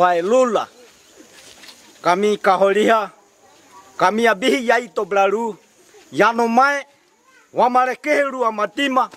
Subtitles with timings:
[0.00, 0.64] Waelula
[2.02, 3.10] kami kaholia
[4.00, 5.56] kami abihi yaito blalu
[6.12, 6.84] yanomai
[7.52, 9.10] wamarekeheru amatima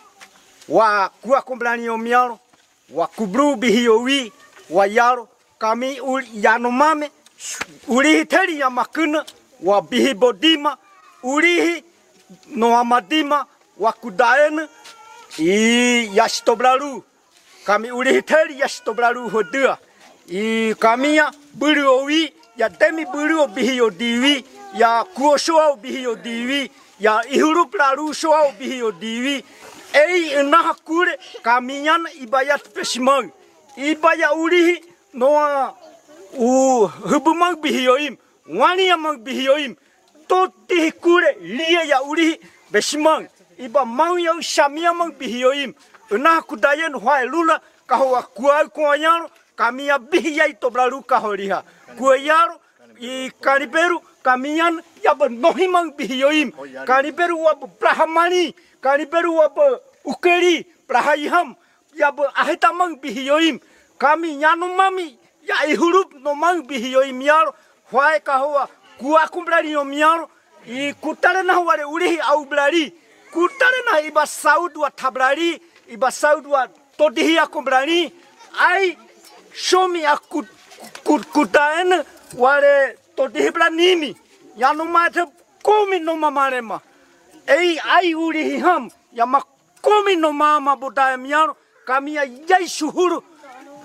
[0.69, 2.39] wa kua komblani omiaro
[2.89, 4.33] wa kubru bihiyowi
[4.69, 7.11] wa yaro kami ul yanomame
[7.87, 9.25] ulihiteri ya makina
[9.63, 10.77] wa bihi bodima
[11.23, 11.83] ulihi
[12.47, 13.45] no amadima
[13.77, 14.67] wa kudaena
[15.39, 17.03] i yashitoblalu
[17.65, 19.77] kami ulihiteri yashitoblalu hodua
[20.29, 28.41] i kamia buri owi ya temi buri obihi odiwi ya kuoshoa obihi ya ihuru prarushoa
[28.41, 29.43] obihi odiwi
[29.93, 33.29] ei enaha kure kaminyan ibaya pesimang
[33.77, 34.83] ibaya urihi
[35.13, 35.75] noa
[36.39, 38.17] u hubumang bihiyoim
[38.49, 39.75] wani amang bihiyoim
[40.27, 42.39] totihi kure liya ya urihi
[42.71, 43.27] besimang
[43.57, 45.13] iba mau yang shamia mang
[46.41, 51.63] kudayan hua lula kahua kuai kuanyaro kami ya bihiyai tobla luka horiha
[51.97, 52.55] kueyaru
[52.99, 56.51] i kaniperu kamiyan yab nohimang bihiyoim.
[56.85, 59.57] Kaniperu wab prahamani kaniperu wab
[60.05, 61.55] ukeri prahayham
[61.93, 63.59] ahita ahitamang bihiyoim.
[63.97, 67.53] Kami nyanumami ya ihurup nomang bihiyoim yaro.
[67.93, 69.93] Kahwa kahoa aku berani om
[70.65, 72.93] i kutare na wale ulihi au blari
[73.31, 75.59] kutare na iba saudua tabrani,
[75.89, 78.11] iba saudwa todihia kumbrani
[78.59, 78.97] ai
[79.53, 80.47] shomi akut
[81.03, 82.03] kut kutaen
[82.37, 84.15] wale todihi nini.
[84.57, 85.25] Ya no mate
[85.63, 86.79] komi no mamarema
[87.47, 88.89] ei ai uri ham.
[89.13, 89.41] Ya ma
[90.17, 91.55] no mama budaya miaro.
[91.85, 93.23] Kami ya yai suhuru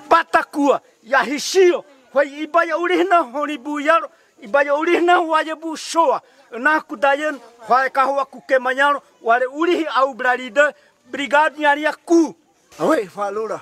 [0.08, 4.08] batakua ya hisio hoi ibaya uri na honi buyaro
[4.42, 6.20] ibaya uri na waje bu shoa.
[6.58, 10.72] Na kudayen hoi kahwa kukemanyaro wale uri au brarida
[11.10, 12.34] brigade nyaria ku.
[12.80, 13.60] Oi, falura.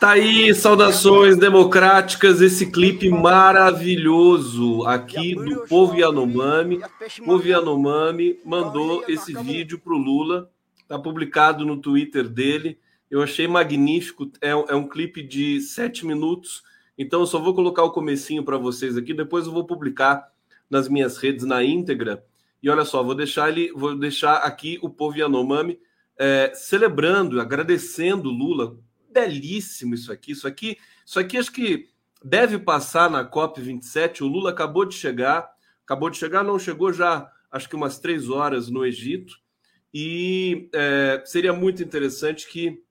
[0.00, 6.80] Tá aí, saudações democráticas, esse clipe maravilhoso aqui do povo Yanomami.
[7.20, 10.50] O povo Yanomami mandou esse vídeo para o Lula,
[10.88, 12.78] tá publicado no Twitter dele.
[13.10, 16.62] Eu achei magnífico, é, é um clipe de sete minutos,
[16.96, 20.32] então eu só vou colocar o comecinho para vocês aqui, depois eu vou publicar
[20.70, 22.24] nas minhas redes na íntegra.
[22.62, 25.78] E olha só, vou deixar ele, vou deixar aqui o povo Yanomami
[26.18, 28.78] é, celebrando, agradecendo Lula.
[29.10, 30.32] Belíssimo isso aqui.
[30.32, 31.88] Isso aqui, isso aqui acho que
[32.24, 34.22] deve passar na COP 27.
[34.22, 35.50] O Lula acabou de chegar,
[35.84, 39.38] acabou de chegar, não chegou já, acho que umas três horas no Egito.
[39.92, 42.82] E é, seria muito interessante que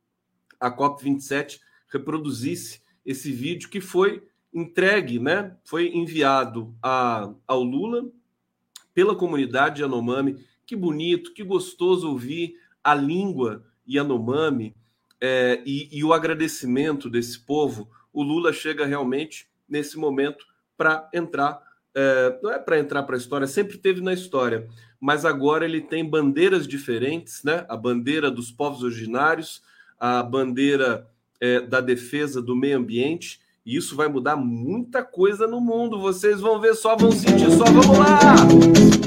[0.59, 5.55] a COP 27 reproduzisse esse vídeo que foi entregue, né?
[5.63, 8.09] Foi enviado a, ao Lula
[8.93, 10.43] pela comunidade Yanomami.
[10.65, 14.75] Que bonito, que gostoso ouvir a língua Yanomami
[15.21, 20.45] é, e, e, o agradecimento desse povo, o Lula chega realmente nesse momento
[20.77, 21.61] para entrar,
[21.93, 24.67] é, não é para entrar para a história, sempre teve na história,
[24.99, 27.65] mas agora ele tem bandeiras diferentes, né?
[27.69, 29.61] A bandeira dos povos originários,
[29.99, 31.07] a bandeira
[31.39, 35.99] é, da defesa do meio ambiente, e isso vai mudar muita coisa no mundo.
[35.99, 37.65] Vocês vão ver só, vão sentir só.
[37.65, 38.98] Vamos lá!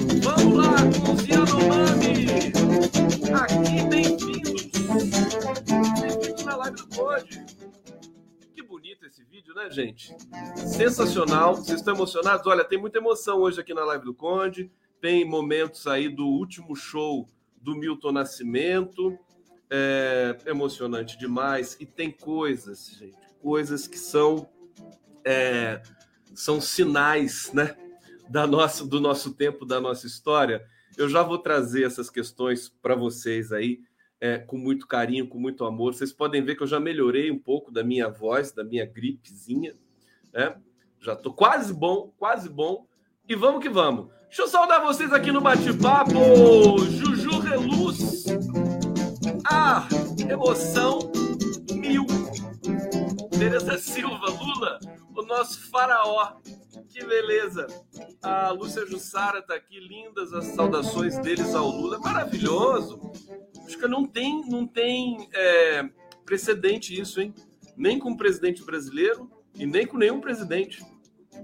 [8.54, 10.14] Que bonito esse vídeo, né, gente?
[10.56, 11.56] Sensacional.
[11.56, 12.46] Vocês estão emocionados?
[12.46, 14.70] Olha, tem muita emoção hoje aqui na live do Conde.
[15.00, 17.28] Tem momentos aí do último show
[17.60, 19.18] do Milton Nascimento.
[19.70, 21.76] É emocionante demais.
[21.80, 24.48] E tem coisas, gente, coisas que são
[25.24, 25.82] é,
[26.34, 27.76] são sinais, né,
[28.28, 30.64] da nossa, do nosso tempo, da nossa história.
[30.96, 33.80] Eu já vou trazer essas questões para vocês aí
[34.22, 35.94] é, com muito carinho, com muito amor.
[35.94, 39.74] Vocês podem ver que eu já melhorei um pouco da minha voz, da minha gripezinha,
[40.32, 40.54] né?
[41.00, 42.86] Já tô quase bom, quase bom.
[43.28, 44.06] E vamos que vamos.
[44.28, 46.12] Deixa eu saudar vocês aqui no bate-papo.
[46.88, 48.26] Juju Reluz.
[49.44, 49.88] Ah,
[50.30, 51.00] emoção
[51.72, 52.06] mil.
[53.36, 54.78] Tereza Silva, Lula,
[55.16, 56.36] o nosso faraó.
[56.88, 57.66] Que beleza.
[58.22, 61.98] A Lúcia Jussara tá aqui, lindas as saudações deles ao Lula.
[61.98, 63.00] Maravilhoso.
[63.80, 65.88] Não tem, não tem é,
[66.24, 67.34] precedente isso, hein?
[67.76, 70.84] Nem com o presidente brasileiro e nem com nenhum presidente.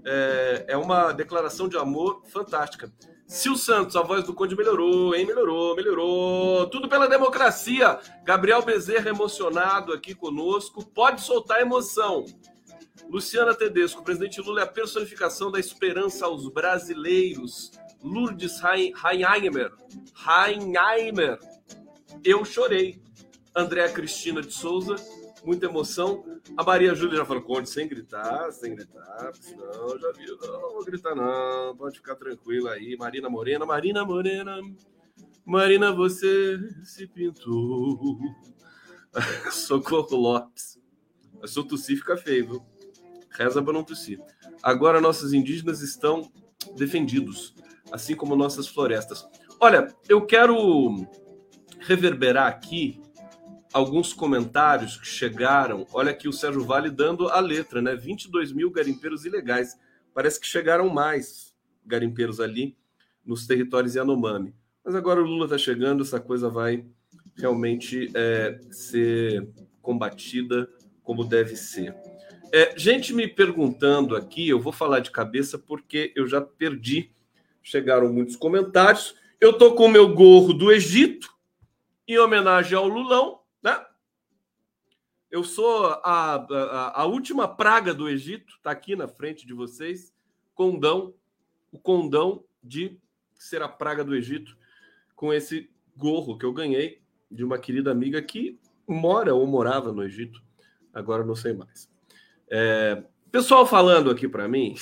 [0.04, 2.92] É, é uma declaração de amor fantástica.
[3.28, 5.26] Sil Santos, a voz do Conde melhorou, hein?
[5.26, 6.66] Melhorou, melhorou.
[6.68, 7.98] Tudo pela democracia.
[8.24, 10.84] Gabriel Bezerra emocionado aqui conosco.
[10.84, 12.24] Pode soltar emoção.
[13.08, 17.70] Luciana Tedesco, presidente Lula é a personificação da esperança aos brasileiros.
[18.02, 19.72] Lourdes Heinheimer.
[20.26, 21.38] Heinheimer.
[22.24, 23.00] Eu chorei.
[23.54, 24.96] Andréa Cristina de Souza.
[25.44, 26.24] muita emoção.
[26.56, 30.72] A Maria Júlia já falou: conte sem gritar, sem gritar, senão já viu, não, não
[30.72, 32.96] vou gritar, não, pode ficar tranquilo aí.
[32.96, 34.60] Marina Morena, Marina Morena,
[35.44, 38.18] Marina, você se pintou.
[39.50, 40.78] Socorro Lopes.
[41.46, 42.66] Se eu tossir, fica feio, viu?
[43.30, 44.20] Reza para não tossir.
[44.62, 46.30] Agora nossos indígenas estão
[46.76, 47.54] defendidos,
[47.92, 49.26] assim como nossas florestas.
[49.60, 51.06] Olha, eu quero
[51.80, 53.00] reverberar aqui
[53.72, 55.86] alguns comentários que chegaram.
[55.92, 57.94] Olha aqui o Sérgio Vale dando a letra, né?
[57.94, 59.78] 22 mil garimpeiros ilegais.
[60.14, 61.54] Parece que chegaram mais
[61.84, 62.76] garimpeiros ali
[63.24, 64.54] nos territórios Yanomami.
[64.84, 66.84] Mas agora o Lula está chegando, essa coisa vai
[67.36, 69.48] realmente é, ser
[69.82, 70.68] combatida
[71.02, 71.94] como deve ser.
[72.52, 77.10] É, gente me perguntando aqui, eu vou falar de cabeça porque eu já perdi.
[77.62, 79.14] Chegaram muitos comentários.
[79.40, 81.28] Eu tô com o meu gorro do Egito,
[82.08, 83.84] em homenagem ao Lulão, né?
[85.30, 90.14] Eu sou a, a, a última praga do Egito, tá aqui na frente de vocês.
[90.54, 91.14] Condão,
[91.70, 92.98] o condão de
[93.34, 94.56] ser a praga do Egito,
[95.14, 100.02] com esse gorro que eu ganhei de uma querida amiga que mora ou morava no
[100.02, 100.42] Egito,
[100.94, 101.90] agora não sei mais.
[102.48, 104.74] É, pessoal falando aqui para mim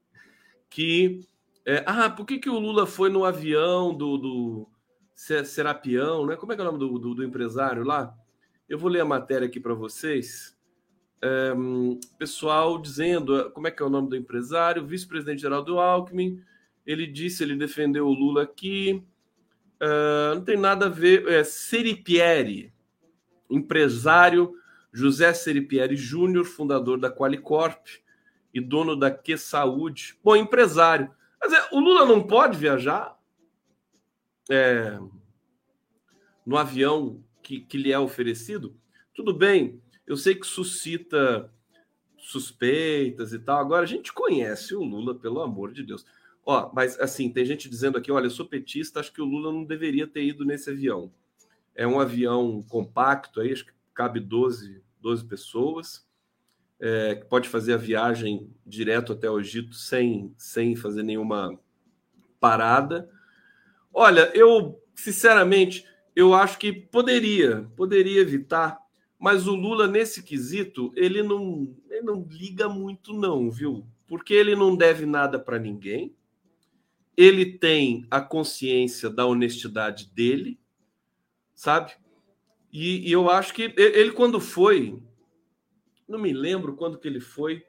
[0.70, 1.20] que
[1.66, 4.68] é, ah, por que, que o Lula foi no avião do, do
[5.14, 6.36] Serapião, né?
[6.36, 8.14] Como é que é o nome do, do, do empresário lá?
[8.68, 10.56] Eu vou ler a matéria aqui para vocês.
[11.22, 11.54] É,
[12.18, 16.42] pessoal dizendo como é que é o nome do empresário, vice-presidente geral do Alckmin.
[16.86, 19.02] Ele disse, ele defendeu o Lula aqui.
[19.80, 21.26] Uh, não tem nada a ver.
[21.28, 22.72] É Seripieri,
[23.48, 24.54] empresário
[24.92, 27.86] José Seripieri Júnior, fundador da Qualicorp
[28.52, 30.18] e dono da Que Saúde.
[30.22, 31.10] Bom, empresário.
[31.40, 33.13] Mas é, o Lula não pode viajar
[34.50, 34.98] é,
[36.44, 38.76] no avião que, que lhe é oferecido?
[39.14, 41.50] Tudo bem, eu sei que suscita
[42.18, 43.58] suspeitas e tal.
[43.58, 46.04] Agora, a gente conhece o Lula, pelo amor de Deus.
[46.44, 49.52] Ó, mas assim, tem gente dizendo aqui, olha, eu sou petista, acho que o Lula
[49.52, 51.12] não deveria ter ido nesse avião.
[51.74, 56.06] É um avião compacto aí, acho que cabe 12, 12 pessoas,
[56.80, 61.58] é, que pode fazer a viagem direto até o Egito sem, sem fazer nenhuma
[62.38, 63.08] parada.
[63.94, 68.78] Olha, eu, sinceramente, eu acho que poderia, poderia evitar,
[69.18, 73.86] mas o Lula, nesse quesito, ele não, ele não liga muito, não, viu?
[74.06, 76.14] Porque ele não deve nada para ninguém
[77.16, 80.58] ele tem a consciência da honestidade dele,
[81.54, 81.92] sabe?
[82.72, 85.00] E, e, eu acho que ele, quando foi,
[86.08, 87.64] não me lembro quando que ele foi,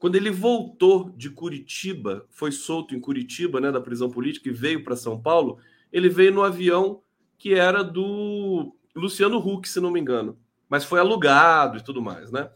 [0.00, 4.82] quando ele voltou de Curitiba, foi solto em Curitiba, né, da prisão política, e veio
[4.82, 5.58] para São Paulo,
[5.92, 7.02] ele veio no avião
[7.36, 10.38] que era do Luciano Huck, se não me engano,
[10.70, 12.50] mas foi alugado e tudo mais, né?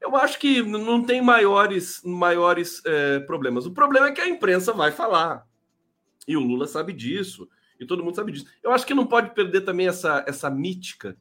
[0.00, 3.66] Eu acho que não tem maiores, maiores é, problemas.
[3.66, 5.46] O problema é que a imprensa vai falar.
[6.26, 8.46] E o Lula sabe disso, e todo mundo sabe disso.
[8.62, 11.16] Eu acho que não pode perder também essa, essa mítica,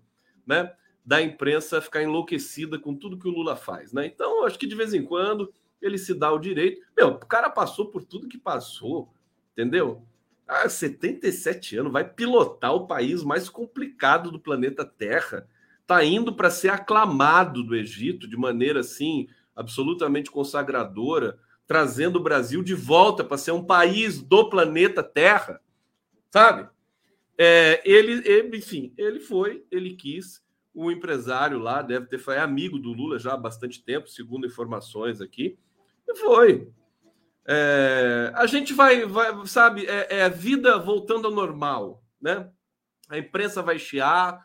[0.47, 0.73] né?
[1.05, 4.07] Da imprensa ficar enlouquecida com tudo que o Lula faz, né?
[4.07, 6.81] Então, acho que de vez em quando ele se dá o direito.
[6.95, 9.13] Meu, o cara passou por tudo que passou,
[9.53, 10.03] entendeu?
[10.47, 15.47] Ah, 77 anos, vai pilotar o país mais complicado do planeta Terra.
[15.85, 21.37] Tá indo para ser aclamado do Egito de maneira assim absolutamente consagradora
[21.69, 25.61] trazendo o Brasil de volta para ser um país do planeta Terra,
[26.31, 26.67] sabe?
[27.37, 30.43] É, ele, ele, enfim, ele foi, ele quis.
[30.73, 35.21] O empresário lá deve ter foi amigo do Lula já há bastante tempo, segundo informações
[35.21, 35.59] aqui.
[36.09, 36.67] E foi.
[37.47, 42.49] É, a gente vai, vai sabe, é, é a vida voltando ao normal, né?
[43.07, 44.43] A imprensa vai chiar,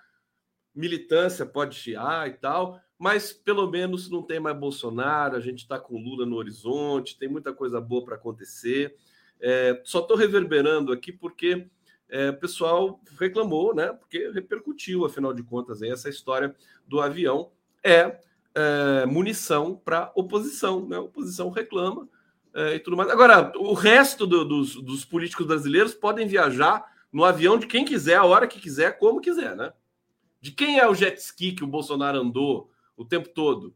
[0.75, 5.79] militância pode chiar e tal, mas pelo menos não tem mais Bolsonaro, a gente está
[5.79, 8.95] com Lula no horizonte, tem muita coisa boa para acontecer.
[9.41, 11.67] É, só estou reverberando aqui porque
[12.09, 13.93] é, o pessoal reclamou, né?
[13.93, 16.55] Porque repercutiu, afinal de contas, aí, essa história
[16.87, 17.51] do avião
[17.83, 18.19] é,
[18.55, 20.97] é munição para oposição, né?
[20.97, 22.09] A oposição reclama
[22.55, 23.11] é, e tudo mais.
[23.11, 28.17] Agora, o resto do, dos, dos políticos brasileiros podem viajar no avião de quem quiser,
[28.17, 29.73] a hora que quiser, como quiser, né?
[30.41, 33.75] De quem é o jet ski que o Bolsonaro andou o tempo todo.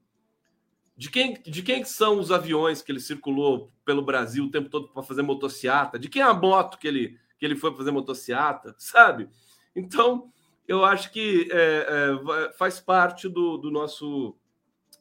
[0.97, 4.89] De quem, de quem são os aviões que ele circulou pelo Brasil o tempo todo
[4.89, 5.99] para fazer motociata?
[5.99, 8.75] De quem é a moto que ele, que ele foi fazer motociata?
[8.79, 9.29] Sabe?
[9.75, 10.33] Então,
[10.67, 14.37] eu acho que é, é, faz parte do, do, nosso,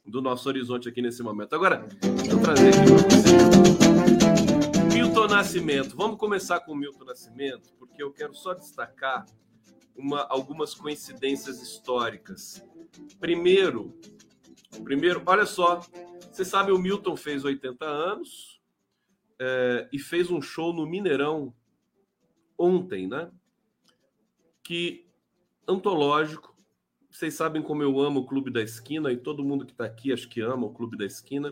[0.08, 1.54] do nosso horizonte aqui nesse momento.
[1.54, 4.94] Agora, deixa eu trazer aqui para você.
[4.94, 5.96] Milton Nascimento.
[5.96, 9.26] Vamos começar com o Milton Nascimento, porque eu quero só destacar
[9.96, 12.64] uma, algumas coincidências históricas
[13.20, 13.98] Primeiro,
[14.84, 15.82] primeiro, olha só,
[16.32, 18.62] você sabe o Milton fez 80 anos
[19.40, 21.54] é, e fez um show no Mineirão
[22.58, 23.32] ontem, né?
[24.64, 25.08] Que
[25.68, 26.56] antológico.
[27.18, 30.14] Vocês sabem como eu amo o Clube da Esquina e todo mundo que está aqui
[30.14, 31.52] acho que ama o Clube da Esquina.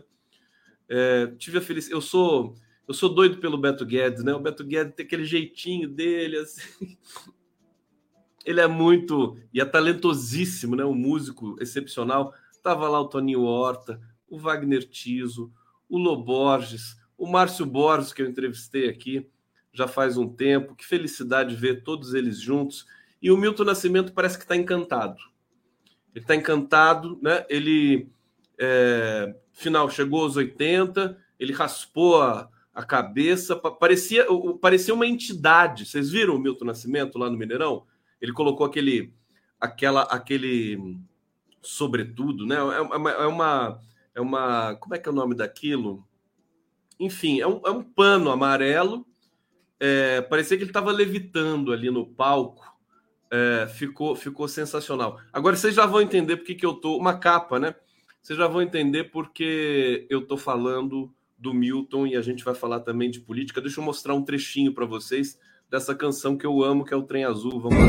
[0.88, 1.96] É, tive a felicidade.
[1.96, 2.54] Eu sou
[2.86, 4.32] eu sou doido pelo Beto Guedes, né?
[4.32, 6.96] O Beto Guedes tem aquele jeitinho dele, assim.
[8.46, 10.84] Ele é muito e é talentosíssimo, né?
[10.84, 12.32] Um músico excepcional.
[12.62, 15.52] Tava lá o Toninho Horta, o Wagner Tiso,
[15.88, 19.28] o Loborges, o Márcio Borges, que eu entrevistei aqui
[19.72, 20.76] já faz um tempo.
[20.76, 22.86] Que felicidade ver todos eles juntos.
[23.20, 25.34] E o Milton Nascimento parece que está encantado.
[26.16, 27.44] Ele está encantado, né?
[27.46, 28.08] Ele,
[28.58, 34.26] é, final, chegou aos 80, ele raspou a, a cabeça, parecia,
[34.58, 35.84] parecia uma entidade.
[35.84, 37.84] Vocês viram o Milton Nascimento lá no Mineirão?
[38.18, 39.12] Ele colocou aquele,
[39.60, 40.98] aquela, aquele
[41.60, 42.56] sobretudo, né?
[42.56, 43.80] É uma, é uma,
[44.14, 46.02] é uma, como é que é o nome daquilo?
[46.98, 49.06] Enfim, é um, é um pano amarelo.
[49.78, 52.74] É, parecia que ele estava levitando ali no palco.
[53.30, 55.18] É, ficou, ficou sensacional.
[55.32, 57.74] Agora vocês já vão entender porque que eu tô uma capa, né?
[58.22, 62.80] Vocês já vão entender porque eu tô falando do Milton e a gente vai falar
[62.80, 63.60] também de política.
[63.60, 65.38] Deixa eu mostrar um trechinho para vocês
[65.70, 67.60] dessa canção que eu amo, que é o Trem Azul.
[67.60, 67.86] Vamos lá.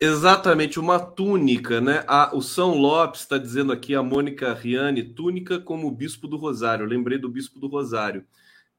[0.00, 2.04] Exatamente, uma túnica, né?
[2.06, 6.84] A, o São Lopes está dizendo aqui, a Mônica Riani, túnica como Bispo do Rosário.
[6.84, 8.24] Eu lembrei do Bispo do Rosário.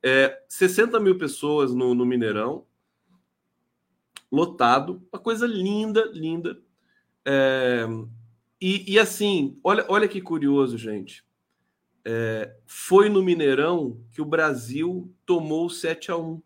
[0.02, 2.66] É, 60 mil pessoas no, no Mineirão,
[4.32, 6.58] lotado, uma coisa linda, linda.
[7.26, 7.86] É,
[8.62, 11.26] e, e, assim, olha, olha que curioso, gente.
[12.06, 16.42] É, foi no Mineirão que o Brasil tomou 7 a 1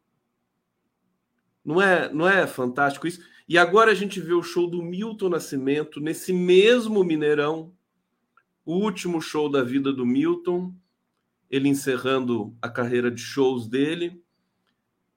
[1.63, 3.21] não é, não é fantástico isso?
[3.47, 7.73] E agora a gente vê o show do Milton Nascimento nesse mesmo Mineirão,
[8.65, 10.73] o último show da vida do Milton,
[11.51, 14.23] ele encerrando a carreira de shows dele,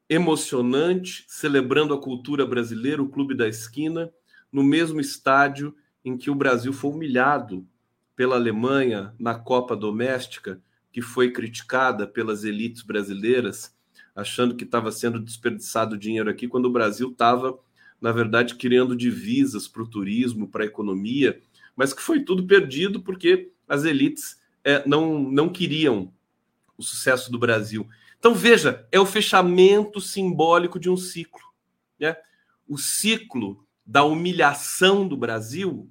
[0.09, 4.13] emocionante, celebrando a cultura brasileira, o Clube da Esquina,
[4.51, 7.67] no mesmo estádio em que o Brasil foi humilhado
[8.17, 10.61] pela Alemanha na Copa Doméstica,
[10.93, 13.77] que foi criticada pelas elites brasileiras,
[14.15, 17.59] achando que estava sendo desperdiçado dinheiro aqui, quando o Brasil estava
[18.01, 21.41] na verdade, criando divisas para o turismo, para a economia,
[21.75, 26.13] mas que foi tudo perdido porque as elites é, não, não queriam
[26.77, 27.89] o sucesso do Brasil.
[28.19, 31.43] Então, veja, é o fechamento simbólico de um ciclo.
[31.99, 32.17] Né?
[32.67, 35.89] O ciclo da humilhação do Brasil,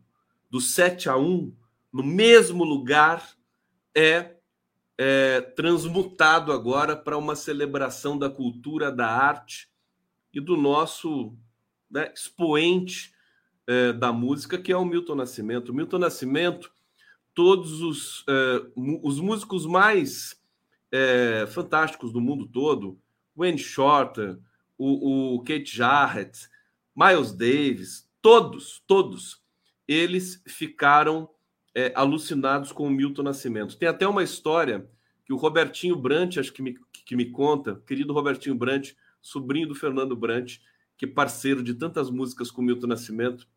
[0.49, 1.53] do 7 a 1,
[1.91, 3.35] no mesmo lugar,
[3.95, 4.35] é,
[4.97, 9.69] é transmutado agora para uma celebração da cultura, da arte
[10.33, 11.33] e do nosso
[11.95, 13.13] né, expoente
[13.65, 15.69] é, da música, que é o Milton Nascimento.
[15.69, 16.69] O Milton Nascimento,
[17.33, 20.39] todos os, é, os músicos mais
[20.91, 22.99] é, fantásticos do mundo todo,
[23.33, 24.37] Wayne Shorter,
[24.77, 26.49] o, o Kate Jarrett,
[26.93, 29.41] Miles Davis, todos, todos,
[29.87, 31.29] eles ficaram
[31.73, 33.77] é, alucinados com o Milton Nascimento.
[33.77, 34.85] Tem até uma história
[35.25, 39.75] que o Robertinho Brant, acho que me, que me conta, querido Robertinho Brant, sobrinho do
[39.75, 40.57] Fernando Brant,
[40.97, 43.47] que parceiro de tantas músicas com Milton Nascimento,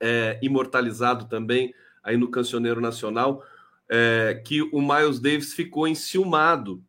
[0.00, 3.44] é, imortalizado também aí no Cancioneiro Nacional,
[3.88, 6.82] é, que o Miles Davis ficou enciumado,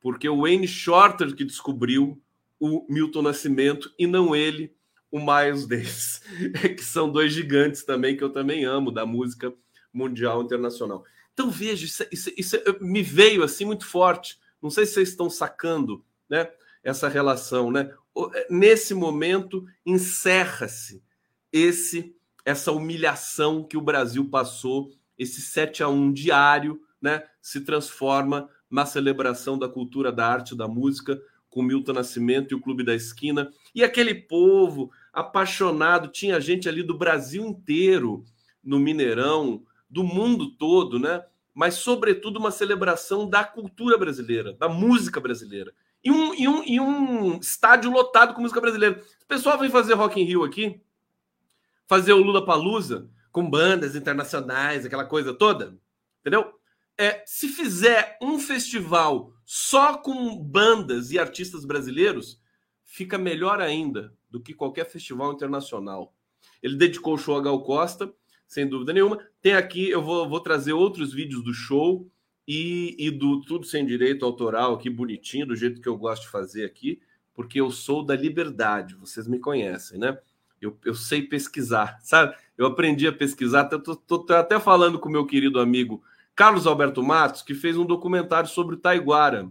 [0.00, 2.20] porque o Wayne Shorter que descobriu
[2.58, 4.74] o Milton Nascimento e não ele,
[5.10, 6.22] o Miles Davis,
[6.76, 9.52] que são dois gigantes também que eu também amo da música
[9.92, 11.04] mundial internacional.
[11.32, 14.38] Então veja, isso, isso, isso me veio assim muito forte.
[14.62, 16.50] Não sei se vocês estão sacando, né?
[16.82, 17.92] Essa relação, né?
[18.34, 21.02] É, nesse momento encerra-se
[21.52, 22.14] esse
[22.44, 28.86] essa humilhação que o Brasil passou, esse 7 a 1 diário, né, se transforma na
[28.86, 33.50] celebração da cultura, da arte, da música, com Milton Nascimento e o Clube da Esquina.
[33.74, 38.24] E aquele povo apaixonado, tinha gente ali do Brasil inteiro
[38.62, 41.24] no Mineirão, do mundo todo, né?
[41.52, 45.74] Mas sobretudo uma celebração da cultura brasileira, da música brasileira.
[46.02, 49.02] E um, e um, e um estádio lotado com música brasileira.
[49.22, 50.80] O pessoal vem fazer Rock in Rio aqui,
[51.86, 55.78] fazer o Lula Palusa com bandas internacionais, aquela coisa toda,
[56.20, 56.52] entendeu?
[56.98, 62.40] É, se fizer um festival só com bandas e artistas brasileiros,
[62.84, 66.14] fica melhor ainda do que qualquer festival internacional.
[66.62, 68.12] Ele dedicou o show a Gal Costa,
[68.46, 69.18] sem dúvida nenhuma.
[69.40, 72.10] Tem aqui, eu vou, vou trazer outros vídeos do show
[72.46, 76.30] e, e do Tudo Sem Direito Autoral aqui, bonitinho, do jeito que eu gosto de
[76.30, 77.00] fazer aqui,
[77.34, 80.18] porque eu sou da liberdade, vocês me conhecem, né?
[80.60, 82.34] Eu, eu sei pesquisar, sabe?
[82.58, 86.02] Eu aprendi a pesquisar, tô, até falando com meu querido amigo
[86.34, 89.50] Carlos Alberto Matos, que fez um documentário sobre o Taiguara,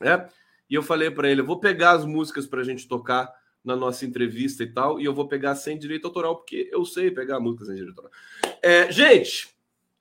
[0.00, 0.28] né?
[0.68, 3.32] E eu falei para ele, eu vou pegar as músicas para a gente tocar
[3.64, 7.10] na nossa entrevista e tal, e eu vou pegar sem direito autoral, porque eu sei
[7.10, 8.12] pegar músicas sem direito autoral.
[8.62, 9.53] É, gente,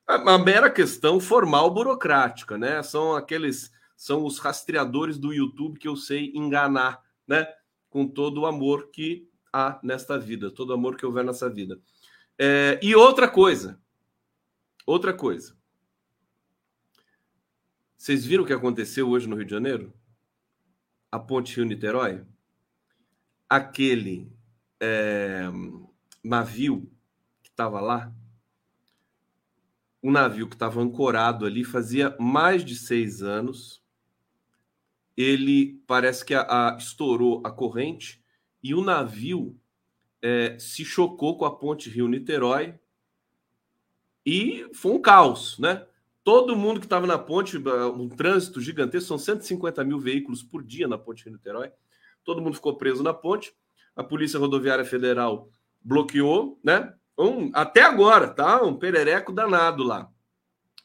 [0.07, 2.83] uma mera questão formal burocrática, né?
[2.83, 7.47] São aqueles, são os rastreadores do YouTube que eu sei enganar, né?
[7.89, 11.79] Com todo o amor que há nesta vida, todo o amor que houver nessa vida.
[12.37, 13.79] É, e outra coisa,
[14.85, 15.55] outra coisa.
[17.95, 19.93] Vocês viram o que aconteceu hoje no Rio de Janeiro?
[21.09, 22.25] A ponte Rio-Niterói?
[23.47, 24.29] Aquele
[24.79, 25.43] é,
[26.21, 26.91] navio
[27.41, 28.11] que estava lá,
[30.03, 33.81] um navio que estava ancorado ali fazia mais de seis anos.
[35.15, 38.21] Ele parece que a, a, estourou a corrente
[38.61, 39.57] e o navio
[40.21, 42.77] é, se chocou com a ponte Rio-Niterói
[44.25, 45.85] e foi um caos, né?
[46.23, 50.87] Todo mundo que estava na ponte, um trânsito gigantesco, são 150 mil veículos por dia
[50.87, 51.71] na ponte Rio-Niterói.
[52.23, 53.53] Todo mundo ficou preso na ponte.
[53.93, 55.49] A Polícia Rodoviária Federal
[55.81, 56.93] bloqueou, né?
[57.17, 58.61] Um, até agora, tá?
[58.63, 60.09] Um perereco danado lá.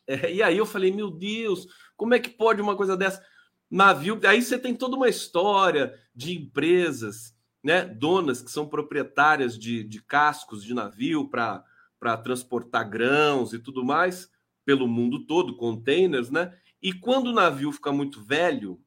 [0.06, 3.22] É, e aí eu falei, meu Deus, como é que pode uma coisa dessa?
[3.70, 4.18] Navio.
[4.26, 7.84] Aí você tem toda uma história de empresas, né?
[7.84, 14.30] Donas que são proprietárias de, de cascos de navio para transportar grãos e tudo mais
[14.64, 16.54] pelo mundo todo, containers, né?
[16.80, 18.78] E quando o navio fica muito velho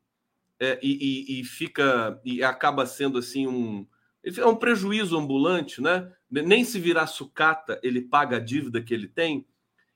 [0.59, 3.87] é, e, e, e fica e acaba sendo assim um
[4.23, 6.11] é um prejuízo ambulante, né?
[6.29, 9.47] Nem se virar sucata, ele paga a dívida que ele tem.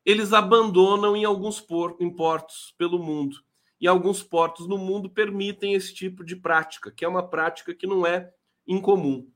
[0.04, 3.38] Eles abandonam em alguns portos pelo mundo.
[3.80, 7.86] E alguns portos no mundo permitem esse tipo de prática, que é uma prática que
[7.86, 8.32] não é
[8.66, 9.28] incomum.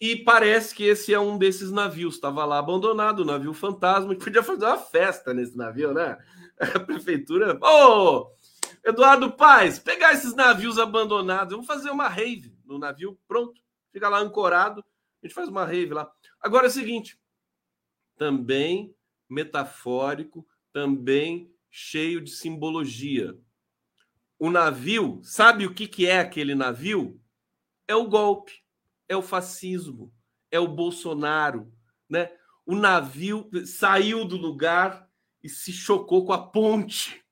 [0.00, 2.14] E parece que esse é um desses navios.
[2.14, 6.16] Estava lá abandonado, o navio fantasma, que podia fazer uma festa nesse navio, né?
[6.60, 7.58] A prefeitura.
[7.60, 8.30] Ô, oh,
[8.84, 13.60] Eduardo Paz, pegar esses navios abandonados, vamos fazer uma rave no navio, pronto
[13.92, 14.84] fica lá ancorado,
[15.22, 16.10] a gente faz uma rave lá.
[16.40, 17.18] Agora é o seguinte,
[18.16, 18.94] também
[19.28, 23.36] metafórico, também cheio de simbologia.
[24.38, 27.20] O navio, sabe o que, que é aquele navio?
[27.86, 28.62] É o golpe,
[29.08, 30.12] é o fascismo,
[30.50, 31.72] é o Bolsonaro,
[32.08, 32.30] né?
[32.64, 35.08] O navio saiu do lugar
[35.42, 37.24] e se chocou com a ponte.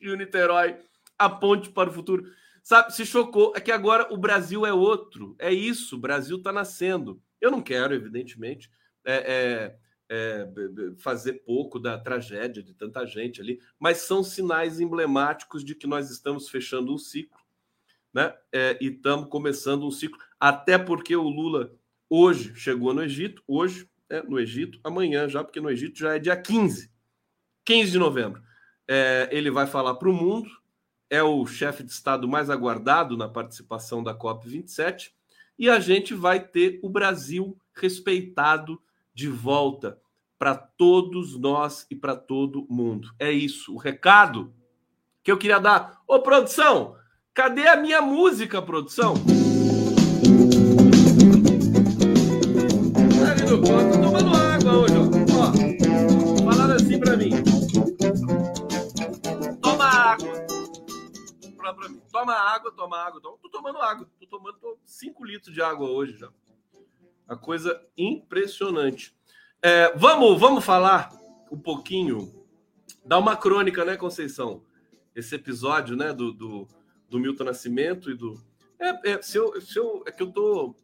[0.00, 0.78] E o Niterói,
[1.18, 2.30] a ponte para o futuro
[2.64, 3.52] sabe, se chocou.
[3.54, 5.36] É que agora o Brasil é outro.
[5.38, 7.22] É isso, o Brasil está nascendo.
[7.40, 8.70] Eu não quero, evidentemente,
[9.04, 9.76] é,
[10.08, 10.48] é, é,
[10.96, 16.10] fazer pouco da tragédia de tanta gente ali, mas são sinais emblemáticos de que nós
[16.10, 17.38] estamos fechando um ciclo,
[18.12, 18.34] né?
[18.50, 21.72] É, e estamos começando um ciclo, até porque o Lula
[22.08, 26.18] hoje chegou no Egito, hoje é no Egito, amanhã já, porque no Egito já é
[26.18, 26.90] dia 15,
[27.64, 28.42] 15 de novembro.
[28.88, 30.50] É, ele vai falar para o mundo
[31.14, 35.12] é o chefe de Estado mais aguardado na participação da COP27,
[35.56, 38.82] e a gente vai ter o Brasil respeitado
[39.14, 39.96] de volta
[40.36, 43.14] para todos nós e para todo mundo.
[43.16, 44.52] É isso, o recado
[45.22, 46.02] que eu queria dar.
[46.08, 46.96] Ô, produção,
[47.32, 49.14] cadê a minha música, produção?
[53.48, 54.03] Tomando água
[62.24, 63.20] Toma água, toma água.
[63.20, 64.08] Tô, tô tomando água.
[64.18, 66.30] Tô tomando 5 litros de água hoje já.
[67.28, 69.14] A coisa impressionante.
[69.60, 71.12] É, vamos, vamos falar
[71.52, 72.46] um pouquinho.
[73.04, 74.64] Dar uma crônica, né, Conceição?
[75.14, 76.66] Esse episódio, né, do, do,
[77.10, 78.42] do Milton Nascimento e do.
[78.78, 80.74] É, é, se eu, se eu, é que eu tô.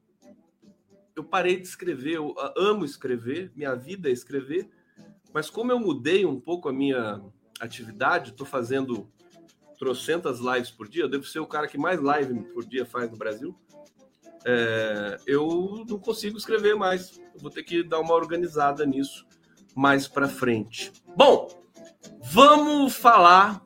[1.16, 4.70] Eu parei de escrever, eu amo escrever, minha vida é escrever,
[5.32, 7.22] mas como eu mudei um pouco a minha
[7.58, 9.10] atividade, estou fazendo
[9.80, 13.10] trocentas lives por dia, eu devo ser o cara que mais live por dia faz
[13.10, 13.58] no Brasil.
[14.44, 17.18] É, eu não consigo escrever mais.
[17.34, 19.26] Eu vou ter que dar uma organizada nisso
[19.74, 20.92] mais para frente.
[21.16, 21.48] Bom,
[22.22, 23.64] vamos falar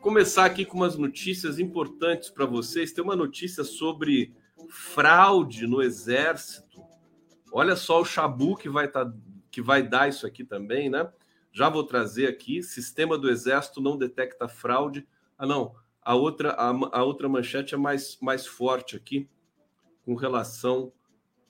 [0.00, 2.92] começar aqui com umas notícias importantes para vocês.
[2.92, 4.32] Tem uma notícia sobre
[4.68, 6.80] fraude no exército.
[7.50, 9.12] Olha só o chabu que vai, tá,
[9.50, 11.10] que vai dar isso aqui também, né?
[11.56, 12.62] Já vou trazer aqui.
[12.62, 15.08] Sistema do exército não detecta fraude.
[15.38, 15.74] Ah, não.
[16.02, 19.26] A outra, a, a outra manchete é mais, mais forte aqui,
[20.04, 20.92] com relação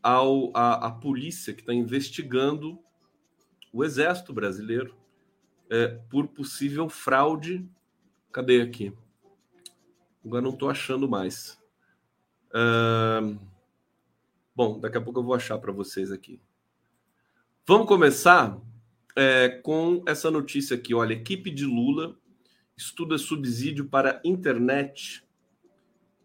[0.00, 2.78] ao, a, a polícia que está investigando
[3.72, 4.94] o exército brasileiro
[5.68, 7.68] é, por possível fraude
[8.30, 8.92] Cadê aqui?
[10.22, 11.58] Agora não estou achando mais.
[12.50, 13.36] Uh...
[14.54, 16.38] Bom, daqui a pouco eu vou achar para vocês aqui.
[17.66, 18.60] Vamos começar
[19.16, 20.94] é, com essa notícia aqui.
[20.94, 22.16] Olha, equipe de Lula
[22.76, 25.26] estuda subsídio para internet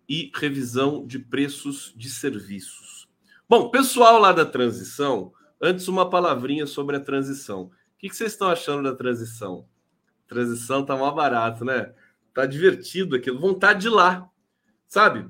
[0.08, 3.08] e revisão de preços de serviços.
[3.48, 7.64] Bom, pessoal lá da transição, antes uma palavrinha sobre a transição.
[7.64, 9.66] O que vocês estão achando da transição?
[10.28, 11.94] Transição tá mais barato, né?
[12.34, 14.30] Tá divertido aquilo, vontade de ir lá,
[14.88, 15.30] sabe?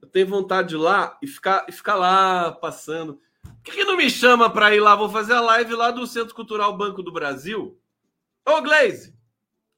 [0.00, 3.20] Eu tenho vontade de ir lá e ficar, e ficar lá passando.
[3.64, 4.94] Por que, não me chama para ir lá?
[4.94, 7.80] Vou fazer a live lá do Centro Cultural Banco do Brasil.
[8.44, 9.16] Ô, Glaze,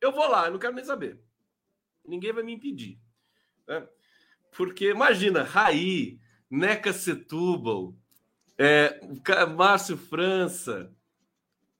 [0.00, 1.18] eu vou lá, eu não quero nem saber.
[2.04, 2.98] Ninguém vai me impedir.
[3.66, 3.86] Né?
[4.56, 7.94] Porque, imagina, Raí, Neca Setúbal,
[8.56, 9.00] é,
[9.56, 10.92] Márcio França,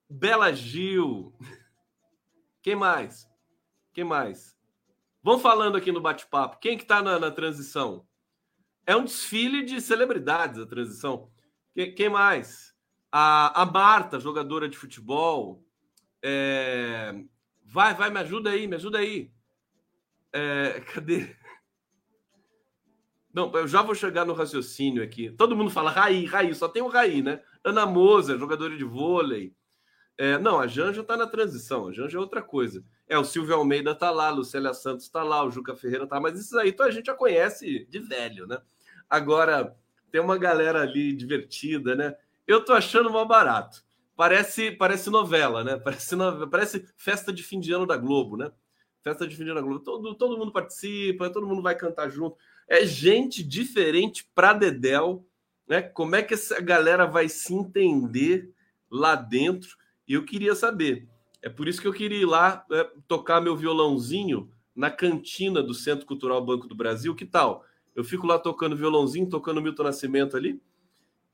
[0.09, 1.35] Bela Gil.
[2.63, 3.29] Quem mais?
[3.93, 4.57] Quem mais?
[5.23, 6.59] Vão falando aqui no bate-papo.
[6.61, 8.07] Quem que está na, na, transição?
[8.87, 11.31] É um desfile de celebridades a transição.
[11.79, 12.75] Quem, quem mais?
[13.13, 15.65] A, a Marta, jogadora de futebol.
[16.21, 17.15] É...
[17.65, 19.31] Vai, vai, me ajuda aí, me ajuda aí.
[20.33, 20.81] É...
[20.93, 21.37] Cadê?
[23.33, 25.31] Não, eu já vou chegar no raciocínio aqui.
[25.31, 27.41] Todo mundo fala Raí, Raí, só tem o Raí, né?
[27.63, 29.55] Ana Moser, jogadora de vôlei.
[30.17, 32.85] É, não, a Janja está na transição, a Janja é outra coisa.
[33.07, 36.41] É, o Silvio Almeida está lá, Lucélia Santos está lá, o Juca Ferreira está, mas
[36.41, 38.61] isso aí então, a gente já conhece de velho, né?
[39.09, 39.77] Agora,
[40.11, 42.15] tem uma galera ali divertida, né?
[42.47, 43.85] Eu tô achando mal barato.
[44.17, 45.77] Parece, parece novela, né?
[45.77, 46.17] Parece,
[46.51, 48.51] parece festa de fim de ano da Globo, né?
[49.03, 49.81] Festa de fim de ano da Globo.
[49.81, 52.37] Todo, todo mundo participa, todo mundo vai cantar junto.
[52.67, 55.25] É gente diferente pra Dedel,
[55.69, 55.83] né?
[55.83, 58.51] Como é que essa galera vai se entender
[58.91, 59.77] lá dentro?
[60.07, 61.07] E eu queria saber.
[61.43, 65.75] É por isso que eu queria ir lá é, tocar meu violãozinho na cantina do
[65.75, 67.15] Centro Cultural Banco do Brasil.
[67.15, 67.65] Que tal?
[67.99, 70.63] Eu fico lá tocando violãozinho, tocando Milton Nascimento ali,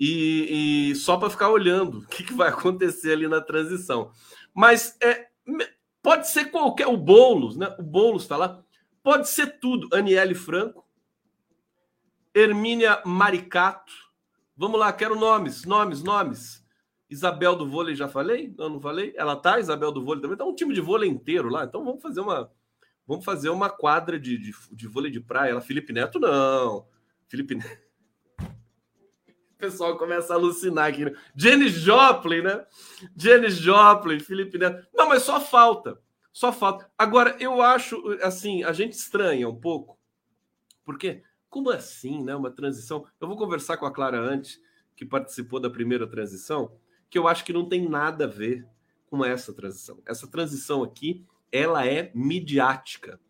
[0.00, 4.11] e, e só para ficar olhando o que, que, vai acontecer ali na transição.
[4.55, 5.29] Mas é,
[6.03, 6.87] pode ser qualquer.
[6.87, 7.77] O Boulos, né?
[7.79, 8.64] O Boulos está lá.
[9.03, 9.94] Pode ser tudo.
[9.94, 10.88] Aniele Franco,
[12.35, 13.92] Hermínia Maricato.
[14.57, 16.64] Vamos lá, quero nomes, nomes, nomes.
[17.11, 18.55] Isabel do vôlei, já falei?
[18.57, 19.12] Não, não falei?
[19.18, 20.38] Ela tá, Isabel do vôlei também.
[20.38, 21.64] Tá um time de vôlei inteiro lá.
[21.64, 22.50] Então vamos fazer uma
[23.06, 25.50] vamos fazer uma quadra de, de, de vôlei de praia.
[25.50, 26.86] Ela, Felipe Neto, não.
[27.28, 27.84] Felipe Neto.
[29.54, 31.06] O pessoal começa a alucinar aqui.
[31.06, 31.12] Né?
[31.34, 32.66] Jenny Joplin, né?
[33.16, 34.86] Jenny Joplin, Felipe Neto.
[34.92, 35.98] Não, mas só falta.
[36.30, 36.90] Só falta.
[36.98, 39.98] Agora, eu acho, assim, a gente estranha um pouco.
[40.84, 42.36] Porque, como assim, né?
[42.36, 43.06] Uma transição.
[43.18, 44.60] Eu vou conversar com a Clara antes,
[44.94, 46.76] que participou da primeira transição
[47.14, 48.66] que eu acho que não tem nada a ver
[49.06, 50.02] com essa transição.
[50.04, 53.20] Essa transição aqui, ela é midiática.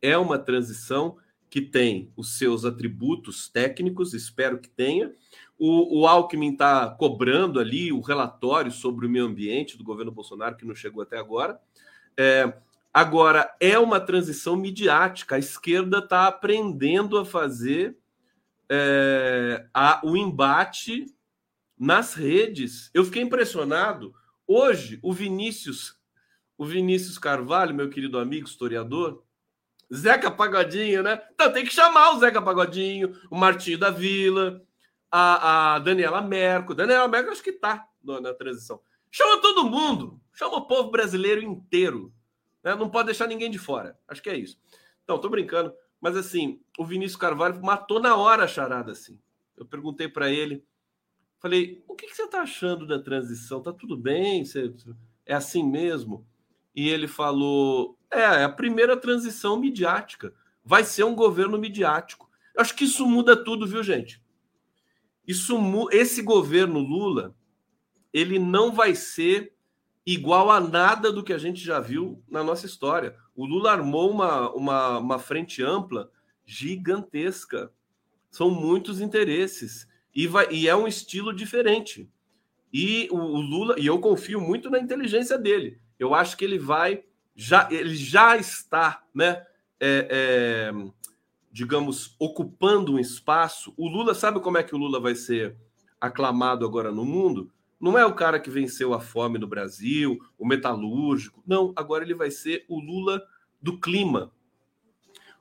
[0.00, 1.16] É uma transição
[1.50, 5.12] que tem os seus atributos técnicos, espero que tenha.
[5.58, 10.56] O, o Alckmin está cobrando ali o relatório sobre o meio ambiente do governo Bolsonaro,
[10.56, 11.60] que não chegou até agora.
[12.16, 12.54] É,
[12.94, 15.34] agora, é uma transição midiática.
[15.34, 17.98] A esquerda está aprendendo a fazer
[18.70, 21.06] é, a, o embate
[21.76, 22.90] nas redes.
[22.94, 24.14] Eu fiquei impressionado.
[24.46, 26.00] Hoje, o Vinícius,
[26.62, 29.24] o Vinícius Carvalho, meu querido amigo historiador,
[29.92, 31.20] Zeca Pagodinho, né?
[31.34, 34.62] Então tem que chamar o Zeca Pagodinho, o Martinho da Vila,
[35.10, 36.72] a, a Daniela Merco.
[36.72, 38.80] Daniela Merco acho que tá na transição.
[39.10, 42.12] Chama todo mundo, chama o povo brasileiro inteiro.
[42.62, 42.76] Né?
[42.76, 43.98] Não pode deixar ninguém de fora.
[44.06, 44.56] Acho que é isso.
[45.02, 45.74] Então, tô brincando.
[46.00, 49.18] Mas assim, o Vinícius Carvalho matou na hora a charada, assim.
[49.56, 50.64] Eu perguntei para ele
[51.40, 53.60] Falei, o que, que você está achando da transição?
[53.60, 54.44] Tá tudo bem?
[54.44, 54.72] Você,
[55.26, 56.24] é assim mesmo?
[56.74, 60.34] E ele falou: é, é a primeira transição midiática.
[60.64, 62.30] Vai ser um governo midiático.
[62.54, 64.22] Eu acho que isso muda tudo, viu, gente?
[65.26, 65.56] Isso,
[65.90, 67.34] esse governo Lula,
[68.12, 69.54] ele não vai ser
[70.04, 73.16] igual a nada do que a gente já viu na nossa história.
[73.34, 76.10] O Lula armou uma, uma, uma frente ampla
[76.44, 77.72] gigantesca.
[78.30, 82.10] São muitos interesses e, vai, e é um estilo diferente.
[82.72, 85.80] E o, o, Lula, e eu confio muito na inteligência dele.
[86.02, 89.44] Eu acho que ele vai, já, ele já está, né?
[89.84, 90.72] é, é,
[91.50, 93.74] digamos, ocupando um espaço.
[93.76, 95.56] O Lula, sabe como é que o Lula vai ser
[96.00, 97.50] aclamado agora no mundo?
[97.80, 101.42] Não é o cara que venceu a fome no Brasil, o metalúrgico.
[101.44, 103.20] Não, agora ele vai ser o Lula
[103.60, 104.30] do clima,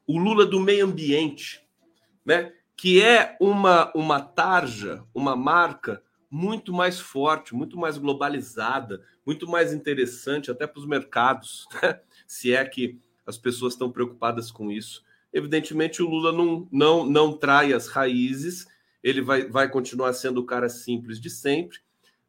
[0.08, 1.64] o Lula do meio ambiente,
[2.26, 2.52] né?
[2.76, 9.74] que é uma, uma tarja, uma marca muito mais forte, muito mais globalizada, muito mais
[9.74, 12.00] interessante até para os mercados, né?
[12.26, 15.04] se é que as pessoas estão preocupadas com isso.
[15.34, 18.66] Evidentemente, o Lula não, não, não trai as raízes,
[19.04, 21.80] ele vai, vai continuar sendo o cara simples de sempre,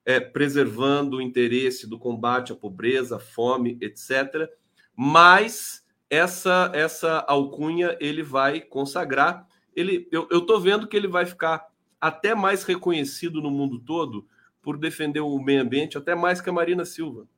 [0.05, 4.51] é, preservando o interesse do combate à pobreza, à fome, etc.
[4.97, 9.47] Mas essa essa alcunha ele vai consagrar.
[9.75, 11.72] Ele, eu estou vendo que ele vai ficar
[12.03, 14.27] até mais reconhecido no mundo todo
[14.61, 17.29] por defender o meio ambiente, até mais que a Marina Silva,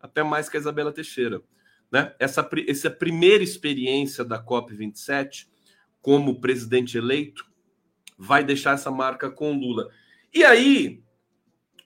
[0.00, 1.42] até mais que a Isabela Teixeira.
[1.92, 2.14] Né?
[2.18, 5.48] Essa, essa primeira experiência da COP27
[6.00, 7.44] como presidente eleito
[8.16, 9.90] vai deixar essa marca com Lula.
[10.32, 11.02] E aí,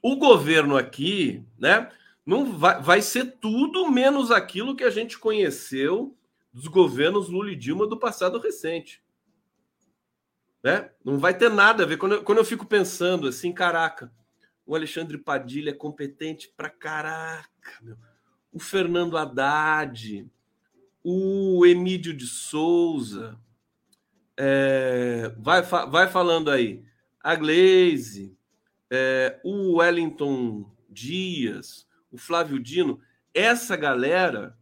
[0.01, 1.90] o governo aqui, né,
[2.25, 6.16] não vai, vai ser tudo menos aquilo que a gente conheceu
[6.53, 9.03] dos governos Lula e Dilma do passado recente.
[10.62, 10.90] Né?
[11.05, 11.96] Não vai ter nada a ver.
[11.96, 14.12] Quando eu, quando eu fico pensando assim, caraca,
[14.66, 17.96] o Alexandre Padilha é competente pra caraca, meu.
[18.53, 20.29] O Fernando Haddad,
[21.03, 23.38] o Emílio de Souza,
[24.37, 26.83] é, vai, vai falando aí,
[27.23, 28.37] a Glaze,
[28.90, 33.01] é, o Wellington Dias, o Flávio Dino,
[33.33, 34.59] essa galera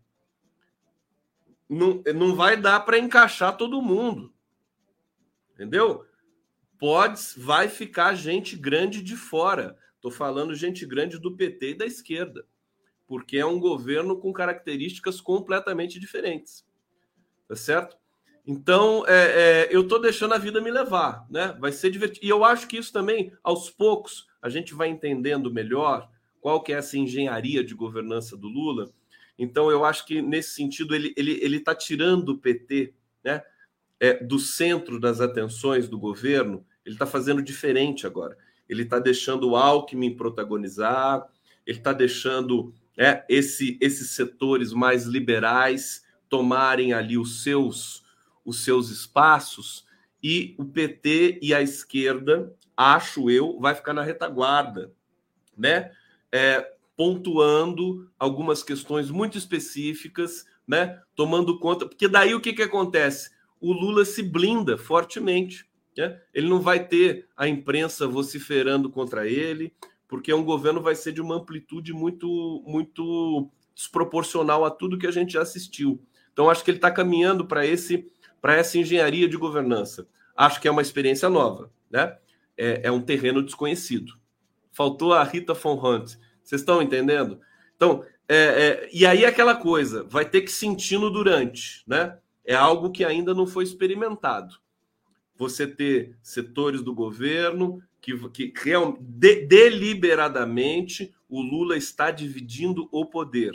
[1.69, 4.33] não, não vai dar para encaixar todo mundo.
[5.59, 6.07] Entendeu?
[6.79, 9.77] Pode, vai ficar gente grande de fora.
[9.97, 12.47] Estou falando gente grande do PT e da esquerda,
[13.09, 16.65] porque é um governo com características completamente diferentes.
[17.49, 17.97] Tá certo?
[18.47, 21.57] Então, é, é, eu estou deixando a vida me levar, né?
[21.59, 22.25] Vai ser divertido.
[22.25, 26.09] E eu acho que isso também, aos poucos, a gente vai entendendo melhor
[26.41, 28.89] qual que é essa engenharia de governança do Lula.
[29.37, 32.95] Então, eu acho que, nesse sentido, ele está ele, ele tá tirando o PT
[33.25, 33.43] né,
[34.01, 36.65] é, do centro das atenções do governo.
[36.85, 38.37] Ele está fazendo diferente agora.
[38.69, 41.27] Ele está deixando o Alckmin protagonizar,
[41.67, 48.07] ele está deixando é, esse, esses setores mais liberais tomarem ali os seus
[48.49, 49.85] os seus espaços
[50.23, 54.91] e o PT e a esquerda, acho eu, vai ficar na retaguarda,
[55.57, 55.93] né?
[56.33, 60.99] É, pontuando algumas questões muito específicas, né?
[61.15, 63.31] Tomando conta, porque daí o que, que acontece?
[63.61, 65.67] O Lula se blinda fortemente.
[65.97, 66.21] Né?
[66.33, 69.73] Ele não vai ter a imprensa vociferando contra ele,
[70.07, 75.11] porque um governo vai ser de uma amplitude muito, muito desproporcional a tudo que a
[75.11, 76.03] gente já assistiu.
[76.33, 80.07] Então, acho que ele está caminhando para esse para essa engenharia de governança.
[80.37, 82.17] Acho que é uma experiência nova, né?
[82.57, 84.13] É, é um terreno desconhecido.
[84.73, 86.15] Faltou a Rita von Hunt.
[86.43, 87.41] Vocês estão entendendo?
[87.75, 92.17] Então, é, é, e aí aquela coisa, vai ter que sentir no durante, né?
[92.49, 94.57] É algo que ainda não foi experimentado.
[95.37, 103.05] Você ter setores do governo que, que real, de, deliberadamente o Lula está dividindo o
[103.05, 103.53] poder.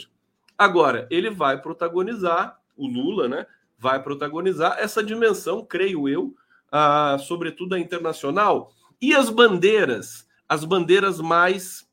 [0.55, 3.47] Agora, ele vai protagonizar, o Lula, né?
[3.79, 6.35] vai protagonizar essa dimensão, creio eu,
[6.71, 8.71] ah, sobretudo a internacional.
[9.01, 11.89] E as bandeiras, as bandeiras mais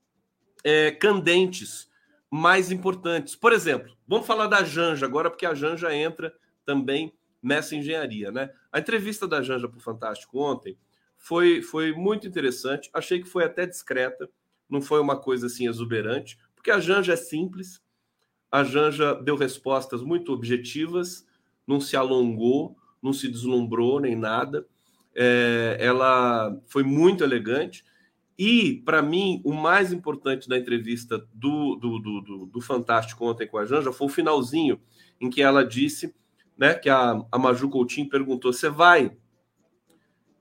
[0.62, 1.90] é, candentes,
[2.30, 3.34] mais importantes.
[3.34, 6.30] Por exemplo, vamos falar da Janja agora, porque a Janja entra
[6.70, 8.30] também nessa engenharia.
[8.30, 8.48] Né?
[8.70, 10.78] A entrevista da Janja para o Fantástico ontem
[11.18, 12.88] foi, foi muito interessante.
[12.94, 14.30] Achei que foi até discreta,
[14.68, 17.82] não foi uma coisa assim exuberante, porque a Janja é simples,
[18.52, 21.26] a Janja deu respostas muito objetivas,
[21.66, 24.64] não se alongou, não se deslumbrou nem nada.
[25.12, 27.84] É, ela foi muito elegante.
[28.38, 33.58] E, para mim, o mais importante da entrevista do, do, do, do, Fantástico ontem com
[33.58, 34.80] a Janja foi o finalzinho,
[35.20, 36.14] em que ela disse
[36.60, 39.16] né, que a, a Maju Coutinho perguntou: você vai.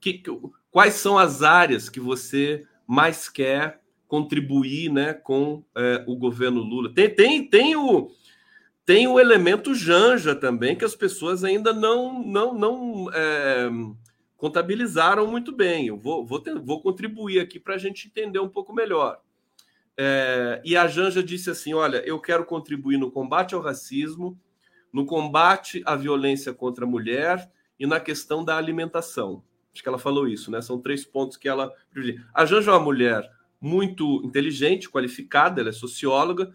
[0.01, 0.21] Que,
[0.69, 6.93] quais são as áreas que você mais quer contribuir né, com é, o governo Lula?
[6.93, 8.12] Tem, tem, tem o,
[8.86, 13.69] tem o elemento Janja também, que as pessoas ainda não, não, não é,
[14.36, 15.88] contabilizaram muito bem.
[15.88, 19.21] Eu vou, vou, ter, vou contribuir aqui para a gente entender um pouco melhor.
[19.97, 24.38] É, e a Janja disse assim: olha, eu quero contribuir no combate ao racismo,
[24.91, 29.43] no combate à violência contra a mulher e na questão da alimentação.
[29.73, 30.62] Acho que ela falou isso, né?
[30.62, 31.71] São três pontos que ela.
[32.34, 33.30] A Janja é uma mulher
[33.62, 36.54] muito inteligente, qualificada, ela é socióloga,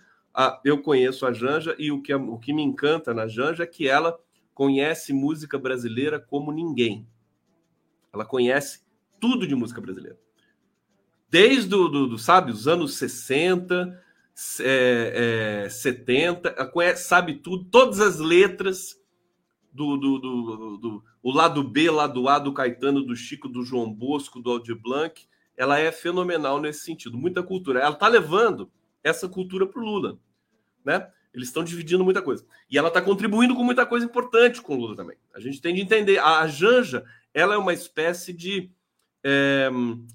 [0.64, 3.86] eu conheço a Janja e o que, o que me encanta na Janja é que
[3.86, 4.18] ela
[4.52, 7.06] conhece música brasileira como ninguém.
[8.12, 8.84] Ela conhece
[9.20, 10.18] tudo de música brasileira.
[11.28, 14.03] Desde, do, do, do sabe, os anos 60,
[14.60, 19.00] é, é, 70, ela conhece, sabe tudo, todas as letras
[19.72, 23.92] do, do, do, do, o lado B, lado A do Caetano, do Chico, do João
[23.92, 25.26] Bosco, do Aldir Blanc.
[25.56, 27.80] Ela é fenomenal nesse sentido, muita cultura.
[27.80, 28.70] Ela está levando
[29.02, 30.18] essa cultura para o Lula,
[30.84, 31.08] né?
[31.32, 32.46] Eles estão dividindo muita coisa.
[32.70, 35.16] E ela está contribuindo com muita coisa importante com o Lula também.
[35.34, 36.18] A gente tem de entender.
[36.18, 38.70] A Janja, ela é uma espécie de
[39.22, 39.68] é,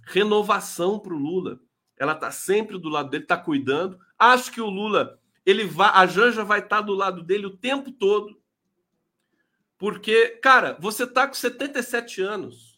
[0.08, 1.60] renovação para o Lula.
[1.98, 4.00] Ela está sempre do lado dele, está cuidando.
[4.20, 7.58] Acho que o Lula, ele vai, a Janja vai estar tá do lado dele o
[7.58, 8.40] tempo todo.
[9.78, 12.78] Porque, cara, você está com 77 anos.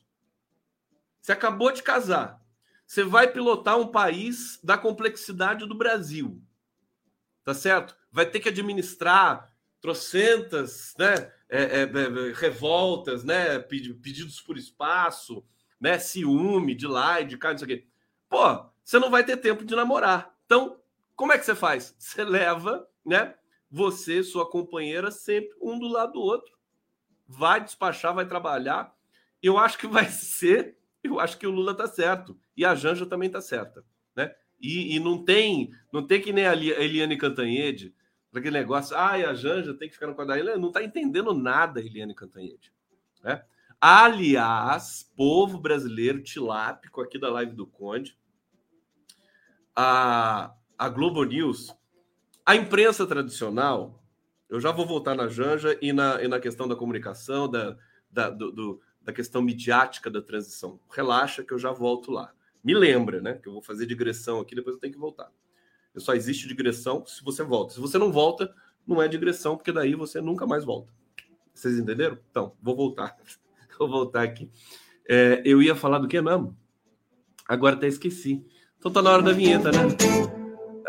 [1.20, 2.40] Você acabou de casar.
[2.86, 6.42] Você vai pilotar um país da complexidade do Brasil.
[7.44, 7.96] Tá certo?
[8.12, 9.50] vai ter que administrar
[9.80, 15.44] trocentas né, é, é, é, revoltas, né, pedidos por espaço,
[15.80, 17.88] né, ciúme de lá e de cá, não sei o quê.
[18.30, 20.32] Pô, você não vai ter tempo de namorar.
[20.46, 20.80] Então,
[21.22, 21.96] como é que você faz?
[22.00, 23.36] Você leva, né,
[23.70, 26.52] você, sua companheira, sempre um do lado do outro.
[27.28, 28.92] Vai despachar, vai trabalhar.
[29.40, 32.36] Eu acho que vai ser, eu acho que o Lula tá certo.
[32.58, 34.34] E a Janja também tá certa, né?
[34.60, 37.94] E, e não tem, não tem que nem a Eliane Cantanhede,
[38.34, 40.34] aquele negócio, ah, a Janja tem que ficar no quadro.
[40.34, 42.74] Ele não está entendendo nada, Eliane Cantanhede.
[43.24, 43.46] Né?
[43.80, 48.18] Aliás, povo brasileiro tilápico aqui da live do Conde,
[49.76, 50.52] a,
[50.82, 51.72] a Globo News,
[52.44, 54.04] a imprensa tradicional,
[54.50, 57.78] eu já vou voltar na Janja e na, e na questão da comunicação, da,
[58.10, 60.80] da, do, do, da questão midiática da transição.
[60.90, 62.34] Relaxa que eu já volto lá.
[62.64, 63.36] Me lembra, né?
[63.36, 65.32] Que eu vou fazer digressão aqui, depois eu tenho que voltar.
[65.98, 67.76] Só existe digressão se você volta.
[67.76, 68.52] Se você não volta,
[68.88, 70.92] não é digressão, porque daí você nunca mais volta.
[71.54, 72.18] Vocês entenderam?
[72.32, 73.16] Então, vou voltar.
[73.78, 74.50] vou voltar aqui.
[75.08, 76.58] É, eu ia falar do que mesmo?
[77.48, 78.44] Agora até esqueci.
[78.80, 80.41] Então tá na hora da vinheta, né?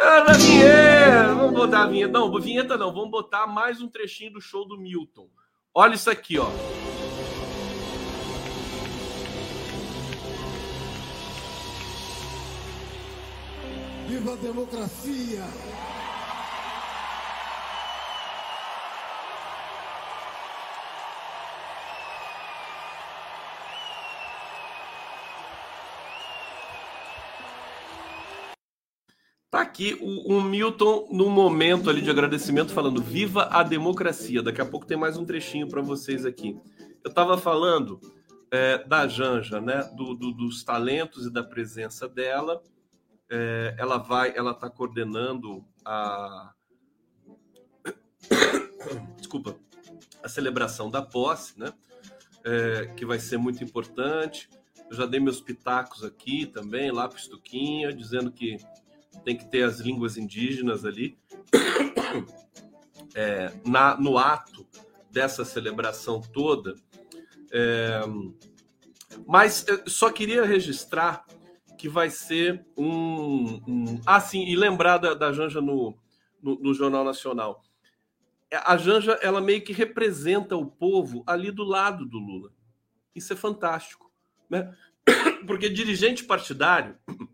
[0.03, 1.35] Da vinheta!
[1.35, 2.13] Vamos botar a vinheta.
[2.13, 2.93] Não, vinheta não.
[2.93, 5.29] Vamos botar mais um trechinho do show do Milton.
[5.73, 6.49] Olha isso aqui, ó.
[14.09, 15.45] Viva a democracia!
[29.73, 34.43] Aqui o, o, Milton no momento ali de agradecimento falando viva a democracia.
[34.43, 36.61] Daqui a pouco tem mais um trechinho para vocês aqui.
[37.03, 37.99] Eu estava falando
[38.51, 42.63] é, da Janja, né, do, do, dos talentos e da presença dela
[43.31, 46.53] é, ela vai, ela está coordenando a
[49.17, 49.57] desculpa
[50.23, 51.73] a celebração da posse, né?
[52.45, 54.51] É, que vai ser muito importante.
[54.91, 58.59] Eu já dei meus pitacos aqui também, lá para Estuquinha, dizendo que
[59.25, 61.19] tem que ter as línguas indígenas ali
[63.15, 64.67] é, na, no ato
[65.11, 66.75] dessa celebração toda.
[67.53, 68.01] É,
[69.27, 71.25] mas só queria registrar
[71.83, 73.61] que vai ser um.
[73.67, 74.01] um...
[74.07, 75.99] Ah, sim, e lembrar da, da Janja no,
[76.41, 77.63] no, no, Jornal Nacional.
[78.51, 82.53] É, a Janja, ela meio que representa o povo ali do lado do Lula.
[83.15, 84.11] Isso é fantástico.
[84.49, 84.73] Né?
[85.47, 86.97] Porque dirigente partidário,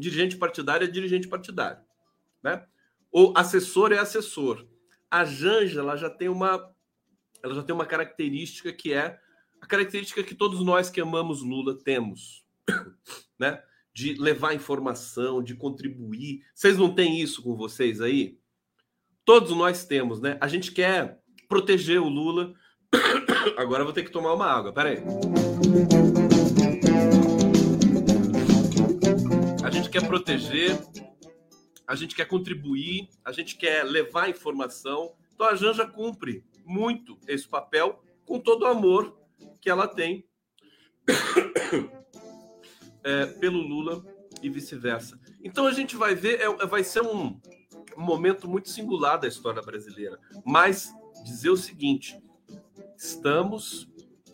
[0.00, 1.82] dirigente partidário é dirigente partidário.
[2.42, 2.64] Né?
[3.12, 4.66] O assessor é assessor.
[5.10, 6.72] A Janja, ela já tem uma.
[7.42, 9.18] Ela já tem uma característica que é
[9.60, 12.44] a característica que todos nós que amamos Lula temos,
[13.38, 13.62] né?
[13.92, 16.42] de levar informação, de contribuir.
[16.54, 18.38] Vocês não têm isso com vocês aí?
[19.24, 20.38] Todos nós temos, né?
[20.40, 22.54] A gente quer proteger o Lula.
[23.58, 25.02] Agora vou ter que tomar uma água, peraí.
[29.90, 30.78] Gente quer proteger,
[31.86, 35.12] a gente quer contribuir, a gente quer levar informação.
[35.34, 39.18] Então a Janja cumpre muito esse papel com todo o amor
[39.60, 40.24] que ela tem
[43.02, 44.04] é, pelo Lula
[44.40, 45.18] e vice-versa.
[45.42, 47.40] Então a gente vai ver, é, vai ser um,
[47.96, 50.20] momento muito singular da história brasileira.
[50.44, 52.16] Mas dizer o seguinte:
[52.96, 53.88] estamos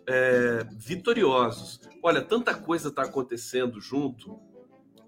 [0.07, 1.81] é, vitoriosos.
[2.03, 4.39] Olha, tanta coisa está acontecendo junto,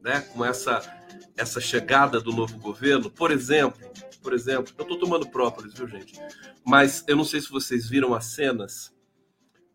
[0.02, 0.96] né, com essa
[1.36, 3.10] essa chegada do novo governo.
[3.10, 3.78] Por exemplo,
[4.20, 6.20] por exemplo, eu estou tomando própolis, viu, gente?
[6.66, 8.94] Mas eu não sei se vocês viram as cenas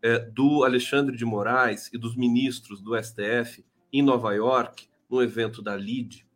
[0.02, 5.62] é, do Alexandre de Moraes e dos ministros do STF em Nova York, no evento
[5.62, 6.26] da LID,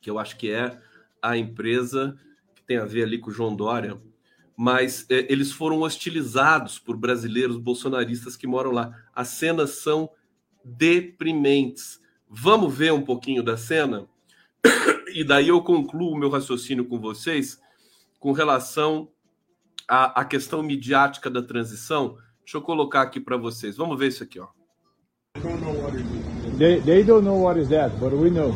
[0.00, 0.78] que eu acho que é
[1.22, 2.18] a empresa
[2.54, 4.00] que tem a ver ali com o João Dória,
[4.56, 8.94] mas é, eles foram hostilizados por brasileiros bolsonaristas que moram lá.
[9.14, 10.10] As cenas são
[10.64, 12.00] deprimentes.
[12.36, 14.06] Vamos ver um pouquinho da cena?
[15.14, 17.60] E daí eu concluo o meu raciocínio com vocês
[18.18, 19.08] com relação
[19.88, 22.16] à, à questão midiática da transição.
[22.40, 23.76] Deixa eu colocar aqui para vocês.
[23.76, 24.48] Vamos ver isso aqui, ó.
[26.58, 28.52] They, they don't know what is that, but we know.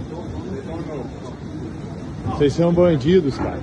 [2.27, 3.61] Vocês são bandidos, cara.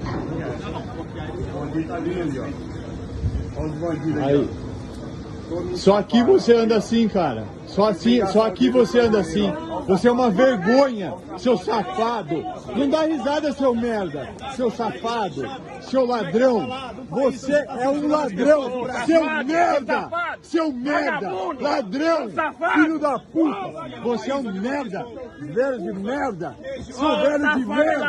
[4.23, 4.49] Aí.
[5.75, 7.54] Só aqui você anda assim, cara.
[7.75, 9.51] Só assim, só aqui você anda assim.
[9.85, 12.41] Você é uma vergonha, seu safado.
[12.75, 15.43] Não dá risada, seu merda, seu safado,
[15.81, 16.67] seu ladrão.
[17.09, 20.09] Você é um ladrão, seu merda,
[20.41, 22.29] seu merda, ladrão,
[22.73, 23.99] filho da puta.
[24.03, 25.05] Você é um merda,
[25.41, 28.04] velho de merda, seu velho de merda,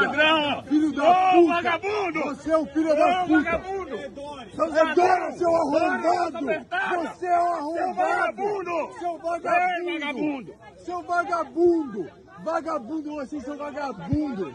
[1.44, 2.20] filho da puta.
[2.34, 3.50] Você é um filho da puta.
[3.50, 6.46] É dono, seu arrombado.
[6.96, 8.92] Você é um arrombado.
[8.98, 10.54] Seu vagabundo.
[10.84, 12.10] Seu vagabundo.
[12.44, 14.54] Vagabundo, vocês são vagabundos.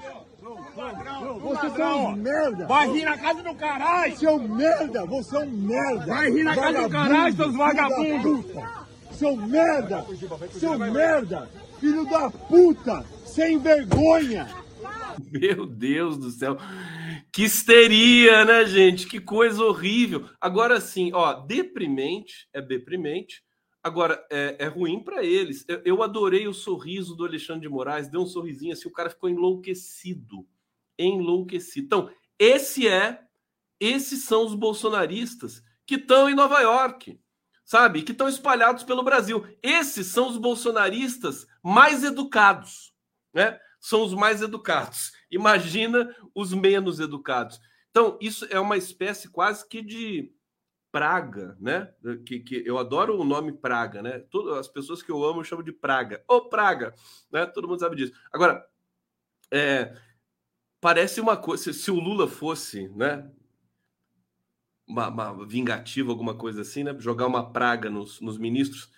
[1.42, 2.66] Vocês são merda.
[2.66, 4.18] Vai rir na casa do caralho!
[4.18, 6.06] Seu merda, você é um merda.
[6.06, 8.46] Vai rir na casa do caralho, seus vagabundos.
[9.12, 10.06] Seu merda,
[10.54, 14.48] seu merda, filho da puta, sem vergonha.
[15.32, 16.58] Meu Deus do céu.
[17.32, 19.08] Que histeria, né, gente?
[19.08, 20.30] Que coisa horrível.
[20.40, 23.44] Agora sim, ó, deprimente, é deprimente.
[23.84, 25.66] Agora, é, é ruim para eles.
[25.68, 29.10] Eu, eu, adorei o sorriso do Alexandre de Moraes, deu um sorrisinho assim, o cara
[29.10, 30.48] ficou enlouquecido.
[31.00, 31.86] Enlouquecido.
[31.86, 33.22] Então, esse é,
[33.80, 37.20] esses são os bolsonaristas que estão em Nova York,
[37.66, 38.04] sabe?
[38.04, 39.44] Que estão espalhados pelo Brasil.
[39.64, 42.94] Esses são os bolsonaristas mais educados,
[43.34, 43.60] né?
[43.82, 45.12] São os mais educados.
[45.30, 47.60] Imagina os menos educados.
[47.90, 50.32] Então, isso é uma espécie quase que de
[50.92, 51.92] praga, né?
[52.26, 54.20] Que, que eu adoro o nome praga, né?
[54.30, 56.24] Todas as pessoas que eu amo eu chamo de praga.
[56.28, 56.94] Ô, praga,
[57.32, 57.46] né?
[57.48, 58.14] Todo mundo sabe disso.
[58.32, 58.64] Agora,
[59.50, 59.98] é,
[60.80, 61.74] parece uma coisa.
[61.74, 63.30] Se o Lula fosse, né?
[64.88, 66.96] Uma, uma, vingativa, alguma coisa assim, né?
[67.00, 68.92] Jogar uma praga nos, nos ministros,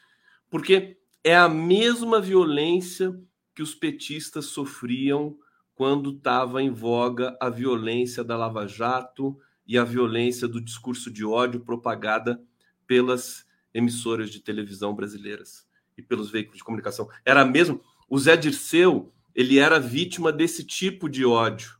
[0.50, 3.18] porque é a mesma violência
[3.54, 5.38] que os petistas sofriam
[5.76, 11.26] quando estava em voga a violência da Lava Jato e a violência do discurso de
[11.26, 12.41] ódio propagada
[12.86, 17.10] pelas emissoras de televisão brasileiras e pelos veículos de comunicação.
[17.26, 21.78] Era mesmo o Zé Dirceu, ele era vítima desse tipo de ódio.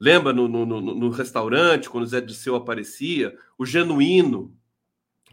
[0.00, 4.56] Lembra no, no, no, no restaurante, quando o Zé Dirceu aparecia, o genuíno,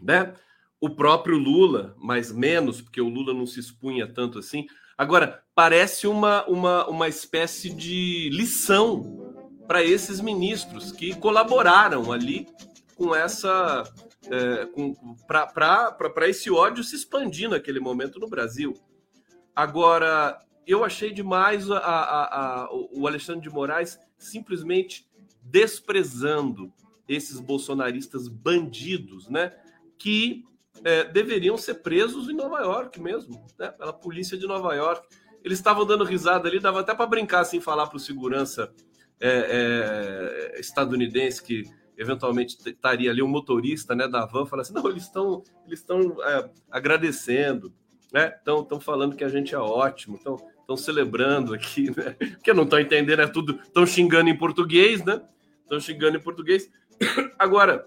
[0.00, 0.34] né?
[0.80, 4.66] O próprio Lula, mais menos, porque o Lula não se expunha tanto assim.
[4.96, 9.34] Agora, parece uma, uma, uma espécie de lição
[9.66, 12.46] para esses ministros que colaboraram ali
[12.96, 13.84] com essa.
[14.30, 14.68] É,
[15.26, 18.72] para esse ódio se expandir naquele momento no Brasil.
[19.54, 25.10] Agora, eu achei demais a, a, a, o Alexandre de Moraes simplesmente
[25.42, 26.72] desprezando
[27.08, 29.52] esses bolsonaristas bandidos, né?
[29.98, 30.44] Que
[30.84, 33.70] é, deveriam ser presos em Nova York mesmo, né?
[33.72, 35.06] Pela polícia de Nova York.
[35.44, 38.72] Eles estavam dando risada ali, dava até para brincar assim, falar para o segurança
[39.20, 41.64] é, é, estadunidense que
[41.96, 46.16] eventualmente estaria ali um motorista né, da van, fala assim, não, eles estão eles estão
[46.22, 47.72] é, agradecendo,
[48.12, 48.34] né?
[48.36, 52.16] Estão falando que a gente é ótimo, estão estão celebrando aqui, né?
[52.18, 55.22] Porque não estão entendendo, é tudo, estão xingando em português, né?
[55.62, 56.70] Estão xingando em português.
[57.38, 57.84] Agora,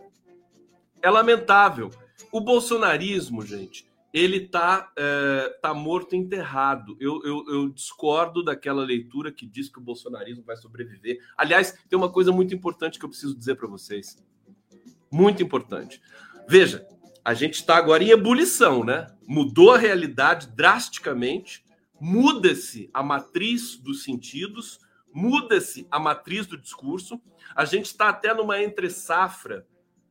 [1.01, 1.89] é lamentável.
[2.32, 3.86] O bolsonarismo, gente,
[4.16, 6.95] ele está é, tá morto enterrado.
[7.01, 11.20] Eu, eu, eu, discordo daquela leitura que diz que o bolsonarismo vai sobreviver.
[11.36, 14.16] Aliás, tem uma coisa muito importante que eu preciso dizer para vocês.
[15.11, 16.01] Muito importante.
[16.47, 16.88] Veja,
[17.26, 19.07] a gente está agora em ebulição, né?
[19.28, 21.66] Mudou a realidade drasticamente,
[21.99, 24.80] muda-se a matriz dos sentidos,
[25.13, 27.22] muda-se a matriz do discurso.
[27.53, 29.68] A gente está até numa entre-safra,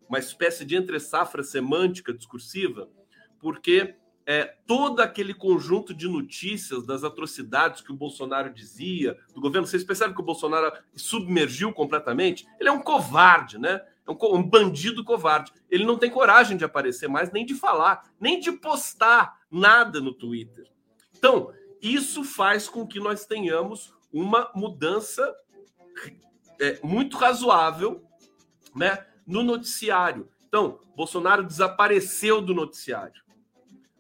[0.07, 2.87] uma espécie de entre-safra semântica discursiva
[3.45, 9.67] porque é, todo aquele conjunto de notícias das atrocidades que o Bolsonaro dizia do governo,
[9.67, 12.47] vocês percebem que o Bolsonaro submergiu completamente?
[12.59, 13.83] Ele é um covarde, né?
[14.09, 15.53] É um, um bandido covarde.
[15.71, 20.15] Ele não tem coragem de aparecer mais, nem de falar, nem de postar nada no
[20.15, 20.67] Twitter.
[21.19, 25.35] Então, isso faz com que nós tenhamos uma mudança
[26.59, 28.03] é, muito razoável
[28.75, 30.31] né, no noticiário.
[30.49, 33.23] Então, Bolsonaro desapareceu do noticiário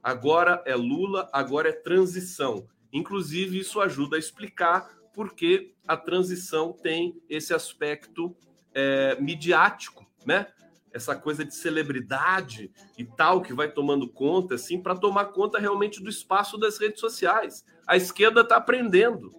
[0.05, 2.69] agora é Lula, agora é transição.
[2.93, 8.37] Inclusive, isso ajuda a explicar por que a transição tem esse aspecto
[8.75, 10.47] é, midiático, né?
[10.95, 16.01] essa coisa de celebridade e tal que vai tomando conta, assim, para tomar conta realmente
[16.01, 17.65] do espaço das redes sociais.
[17.85, 19.33] A esquerda está aprendendo.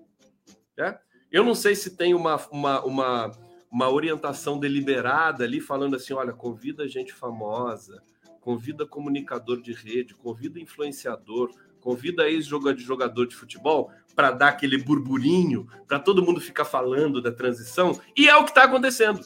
[0.77, 0.99] Né?
[1.31, 3.31] Eu não sei se tem uma, uma, uma,
[3.71, 8.03] uma orientação deliberada ali falando assim: olha, convida gente famosa,
[8.45, 11.49] convida comunicador de rede, convida influenciador,
[11.81, 17.99] convida ex-jogador de futebol para dar aquele burburinho, para todo mundo ficar falando da transição,
[18.15, 19.19] e é o que está acontecendo.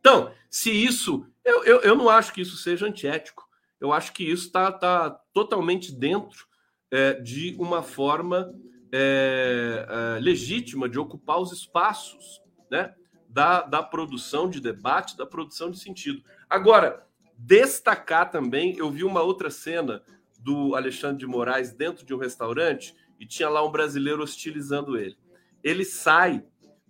[0.00, 1.26] Então, se isso.
[1.44, 3.46] Eu, eu, eu, não acho que isso seja antiético.
[3.78, 6.46] Eu acho que isso está tá totalmente dentro
[6.90, 8.54] é, de uma forma
[8.90, 12.94] é, é, legítima de ocupar os espaços né,
[13.28, 16.22] da, da produção de debate, da produção de sentido.
[16.48, 17.04] Agora,
[17.36, 20.02] destacar também, eu vi uma outra cena
[20.38, 25.16] do Alexandre de Moraes dentro de um restaurante e tinha lá um brasileiro hostilizando ele.
[25.62, 26.44] Ele sai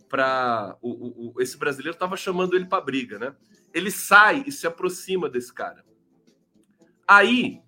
[0.09, 0.77] para.
[0.81, 3.35] O, o, esse brasileiro estava chamando ele para briga, né?
[3.73, 5.85] Ele sai e se aproxima desse cara.
[7.07, 7.61] Aí,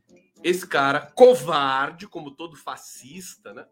[0.43, 3.67] esse cara, covarde, como todo fascista, né?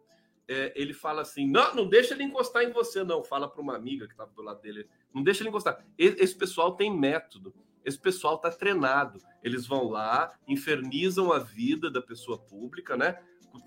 [0.46, 3.24] É, ele fala assim: não, não deixa ele encostar em você, não.
[3.24, 4.88] Fala para uma amiga que estava do lado dele.
[5.12, 5.84] Não deixa ele encostar.
[5.96, 7.54] Esse pessoal tem método.
[7.84, 9.20] Esse pessoal está treinado.
[9.42, 13.18] Eles vão lá, infernizam a vida da pessoa pública, né?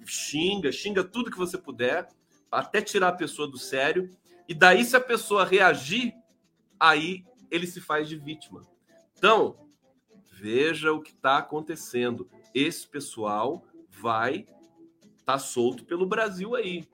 [0.05, 2.07] Xinga, xinga tudo que você puder,
[2.51, 4.09] até tirar a pessoa do sério.
[4.47, 6.13] E daí, se a pessoa reagir,
[6.79, 8.65] aí ele se faz de vítima.
[9.17, 9.57] Então,
[10.31, 12.29] veja o que está acontecendo.
[12.53, 14.39] Esse pessoal vai
[15.19, 16.87] estar tá solto pelo Brasil aí.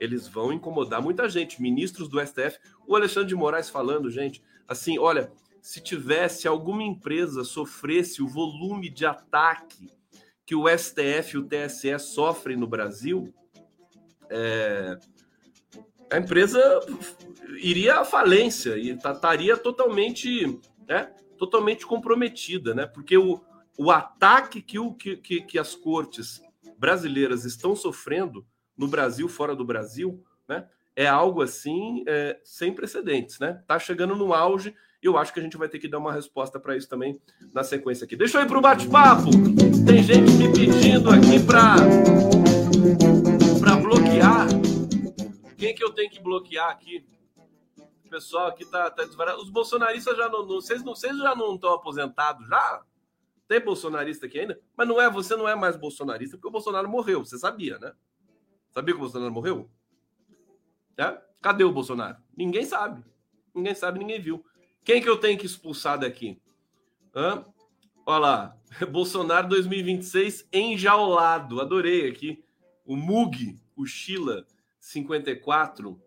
[0.00, 1.62] Eles vão incomodar muita gente.
[1.62, 5.32] Ministros do STF, o Alexandre de Moraes falando, gente, assim, olha,
[5.64, 9.90] se tivesse alguma empresa sofresse o volume de ataque
[10.44, 13.32] que o STF e o TSE sofrem no Brasil,
[14.28, 14.98] é,
[16.12, 16.60] a empresa
[17.62, 22.84] iria à falência e estaria totalmente, né, totalmente comprometida, né?
[22.84, 23.40] Porque o,
[23.78, 26.42] o ataque que, o, que, que, que as cortes
[26.76, 28.46] brasileiras estão sofrendo
[28.76, 30.68] no Brasil, fora do Brasil, né?
[30.94, 33.64] É algo assim é, sem precedentes, né?
[33.66, 34.74] Tá chegando no auge
[35.06, 37.20] eu acho que a gente vai ter que dar uma resposta para isso também
[37.52, 38.16] na sequência aqui.
[38.16, 39.30] Deixa eu ir para o bate-papo.
[39.86, 41.76] Tem gente me pedindo aqui para
[43.76, 44.48] bloquear
[45.64, 47.06] quem que eu tenho que bloquear aqui?
[48.04, 49.40] O pessoal aqui tá, tá desvarado.
[49.40, 50.94] Os bolsonaristas já não, não, vocês não.
[50.94, 52.84] Vocês já não estão aposentados já?
[53.48, 54.60] Tem bolsonarista aqui ainda?
[54.76, 57.24] Mas não é, você não é mais bolsonarista, porque o Bolsonaro morreu.
[57.24, 57.94] Você sabia, né?
[58.72, 59.70] Sabia que o Bolsonaro morreu?
[60.98, 61.18] É?
[61.40, 62.18] Cadê o Bolsonaro?
[62.36, 63.02] Ninguém sabe.
[63.54, 64.44] Ninguém sabe, ninguém viu.
[64.84, 66.38] Quem que eu tenho que expulsar daqui?
[67.14, 67.44] Hã?
[68.04, 68.56] Olha lá.
[68.90, 71.60] Bolsonaro 2026 enjaulado.
[71.60, 72.44] Adorei aqui.
[72.84, 74.46] O Mug, o Chila.
[74.78, 75.98] 54.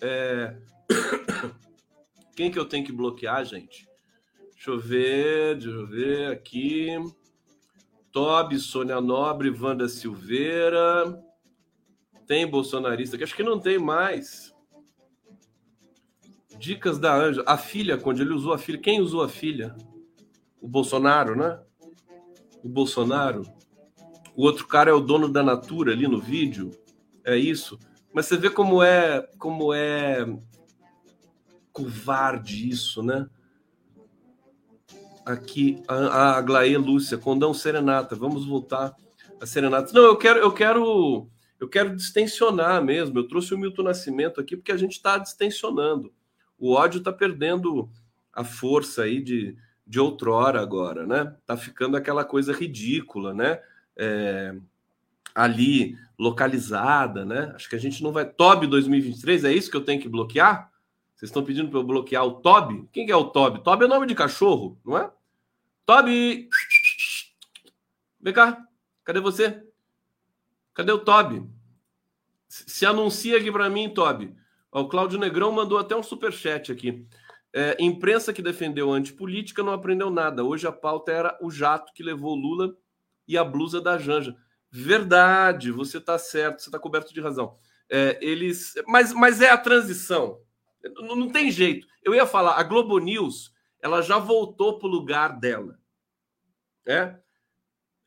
[0.00, 0.56] É...
[2.34, 3.86] Quem que eu tenho que bloquear, gente?
[4.52, 6.88] Deixa eu ver, deixa eu ver aqui.
[8.10, 11.22] Tobi, Sônia Nobre, Wanda Silveira.
[12.26, 14.55] Tem bolsonarista que acho que não tem mais.
[16.58, 17.42] Dicas da Anja.
[17.46, 18.78] A filha, quando ele usou a filha.
[18.78, 19.74] Quem usou a filha?
[20.60, 21.60] O Bolsonaro, né?
[22.62, 23.42] O Bolsonaro.
[24.34, 26.70] O outro cara é o dono da Natura ali no vídeo.
[27.24, 27.78] É isso.
[28.12, 30.26] Mas você vê como é, como é
[31.72, 33.28] covarde isso, né?
[35.24, 38.94] Aqui a, a Glaê Lúcia, Condão Serenata, vamos voltar
[39.40, 39.92] a Serenata.
[39.92, 41.28] Não, eu quero, eu quero,
[41.60, 43.18] eu quero distensionar mesmo.
[43.18, 46.12] Eu trouxe o Milton Nascimento aqui porque a gente está distensionando.
[46.58, 47.90] O ódio está perdendo
[48.32, 51.34] a força aí de, de outrora agora, né?
[51.46, 53.60] Tá ficando aquela coisa ridícula, né?
[53.96, 54.54] É,
[55.34, 57.52] ali localizada, né?
[57.54, 58.24] Acho que a gente não vai.
[58.24, 60.70] TOB 2023, é isso que eu tenho que bloquear?
[61.14, 62.88] Vocês estão pedindo para eu bloquear o TOB?
[62.92, 63.62] Quem que é o TOB?
[63.62, 65.10] TOB é nome de cachorro, não é?
[65.86, 66.48] TOB!
[68.20, 68.66] Vem cá,
[69.04, 69.62] cadê você?
[70.74, 71.48] Cadê o TOB?
[72.48, 74.34] Se anuncia aqui para mim, TOB.
[74.72, 77.06] O Cláudio Negrão mandou até um super chat aqui.
[77.52, 80.44] É, imprensa que defendeu antipolítica não aprendeu nada.
[80.44, 82.76] Hoje a pauta era o jato que levou Lula
[83.26, 84.36] e a blusa da Janja.
[84.70, 87.56] Verdade, você está certo, você está coberto de razão.
[87.88, 90.40] É, eles, mas, mas é a transição.
[90.96, 91.86] Não, não, tem jeito.
[92.02, 95.78] Eu ia falar, a Globo News, ela já voltou para o lugar dela.
[96.86, 97.16] É,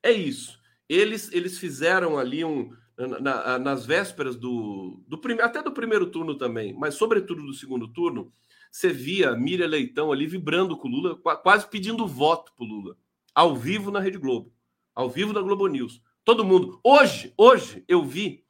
[0.03, 0.59] é isso.
[0.87, 2.71] Eles, eles fizeram ali um
[3.07, 8.31] na, nas vésperas do, do até do primeiro turno também, mas sobretudo do segundo turno,
[8.71, 12.97] você via Miriam Leitão ali vibrando com o Lula, quase pedindo voto para o Lula,
[13.33, 14.53] ao vivo na Rede Globo,
[14.93, 16.01] ao vivo na Globo News.
[16.25, 16.79] Todo mundo.
[16.83, 18.43] Hoje, hoje eu vi.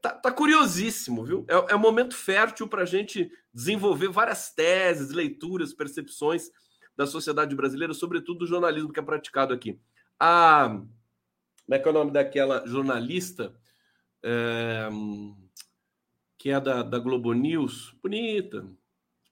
[0.00, 1.44] Tá, tá curiosíssimo, viu?
[1.48, 6.50] É, é um momento fértil para a gente desenvolver várias teses, leituras, percepções,
[6.96, 9.78] da sociedade brasileira, sobretudo do jornalismo que é praticado aqui.
[10.18, 10.80] A,
[11.66, 13.52] como é que é o nome daquela jornalista
[14.22, 14.88] é,
[16.38, 17.92] que é da, da Globo News?
[18.00, 18.64] Bonita,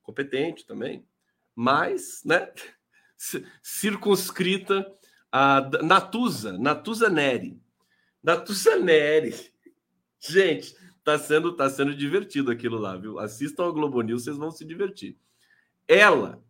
[0.03, 1.07] competente também,
[1.55, 2.53] mas, né,
[3.62, 4.85] circunscrita
[5.30, 7.61] a Natuza, Natuza Neri.
[8.20, 9.35] Natuza Neri.
[10.18, 10.74] Gente,
[11.05, 13.20] tá sendo, tá sendo divertido aquilo lá, viu?
[13.20, 15.16] Assistam a Globo News, vocês vão se divertir.
[15.87, 16.43] Ela,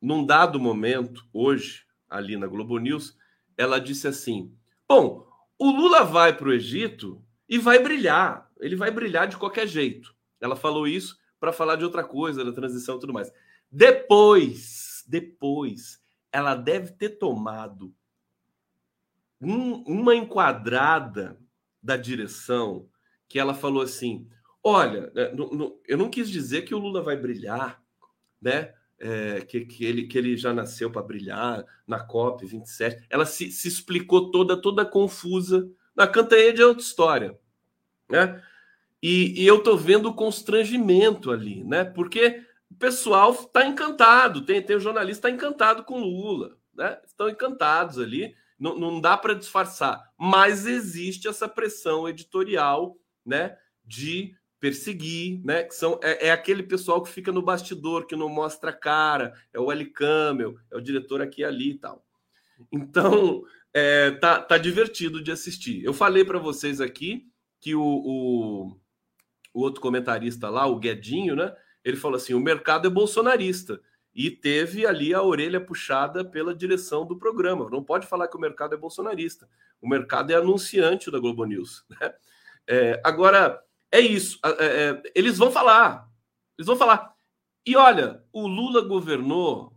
[0.00, 3.18] num dado momento, hoje, ali na Globo News,
[3.56, 4.56] ela disse assim:
[4.88, 5.26] Bom,
[5.58, 8.50] o Lula vai para o Egito e vai brilhar.
[8.60, 10.14] Ele vai brilhar de qualquer jeito.
[10.40, 13.32] Ela falou isso para falar de outra coisa, da transição e tudo mais.
[13.70, 16.00] Depois, depois,
[16.32, 17.94] ela deve ter tomado
[19.40, 21.38] um, uma enquadrada
[21.82, 22.88] da direção
[23.28, 24.28] que ela falou assim:
[24.62, 25.32] olha, né,
[25.86, 27.82] eu não quis dizer que o Lula vai brilhar,
[28.40, 28.74] né?
[28.98, 33.06] É, que, que, ele, que ele já nasceu para brilhar na COP 27.
[33.10, 35.70] Ela se, se explicou toda, toda confusa.
[35.94, 37.38] Na Cantanhede é outra história,
[38.08, 38.42] né?
[39.02, 41.84] E, e eu tô vendo o constrangimento ali, né?
[41.84, 46.98] Porque o pessoal está encantado, tem, tem o jornalista tá encantado com Lula, né?
[47.04, 54.34] Estão encantados ali, não, não dá para disfarçar, mas existe essa pressão editorial né, de
[54.60, 55.62] perseguir, né?
[55.64, 59.34] Que são é, é, aquele pessoal que fica no bastidor, que não mostra a cara,
[59.52, 62.04] é o Eli Camel, é o diretor aqui e ali e tal.
[62.72, 65.84] Então, é, tá, tá divertido de assistir.
[65.84, 67.26] Eu falei para vocês aqui
[67.60, 68.80] que o, o,
[69.52, 71.54] o, outro comentarista lá, o Guedinho, né?
[71.84, 73.80] Ele falou assim: o mercado é bolsonarista.
[74.14, 77.68] E teve ali a orelha puxada pela direção do programa.
[77.70, 79.46] Não pode falar que o mercado é bolsonarista.
[79.78, 81.84] O mercado é anunciante da Globo News.
[81.90, 82.14] Né?
[82.66, 83.62] É, agora,
[83.96, 84.38] é isso.
[84.44, 86.10] É, é, eles vão falar.
[86.58, 87.14] Eles vão falar.
[87.64, 89.76] E olha, o Lula governou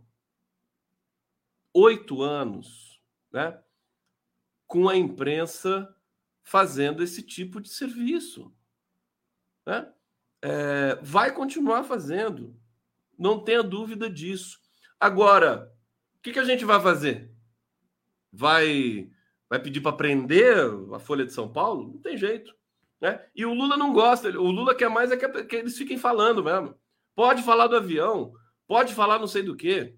[1.74, 3.00] oito anos,
[3.32, 3.60] né?
[4.66, 5.94] Com a imprensa
[6.42, 8.54] fazendo esse tipo de serviço.
[9.66, 9.92] Né?
[10.42, 12.56] É, vai continuar fazendo.
[13.18, 14.60] Não tenha dúvida disso.
[14.98, 15.72] Agora,
[16.16, 17.32] o que, que a gente vai fazer?
[18.32, 19.10] Vai,
[19.48, 20.56] vai pedir para prender
[20.94, 21.92] a Folha de São Paulo?
[21.92, 22.54] Não tem jeito.
[23.00, 23.20] Né?
[23.34, 26.44] E o Lula não gosta, o Lula quer mais é que, que eles fiquem falando
[26.44, 26.74] mesmo.
[27.14, 28.32] Pode falar do avião,
[28.66, 29.94] pode falar não sei do que,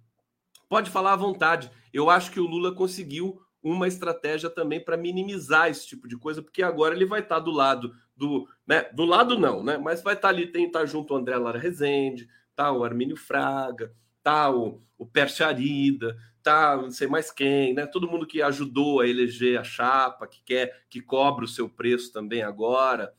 [0.68, 1.70] pode falar à vontade.
[1.92, 6.42] Eu acho que o Lula conseguiu uma estratégia também para minimizar esse tipo de coisa,
[6.42, 10.02] porque agora ele vai estar tá do lado do, né, do lado não, né, mas
[10.02, 13.92] vai estar tá ali, tem tá junto o André Lara Rezende, tá o Armínio Fraga,
[14.22, 17.86] tá o, o Percharida, tá não sei mais quem, né?
[17.86, 22.12] Todo mundo que ajudou a eleger a chapa, que quer que cobra o seu preço
[22.12, 23.12] também agora.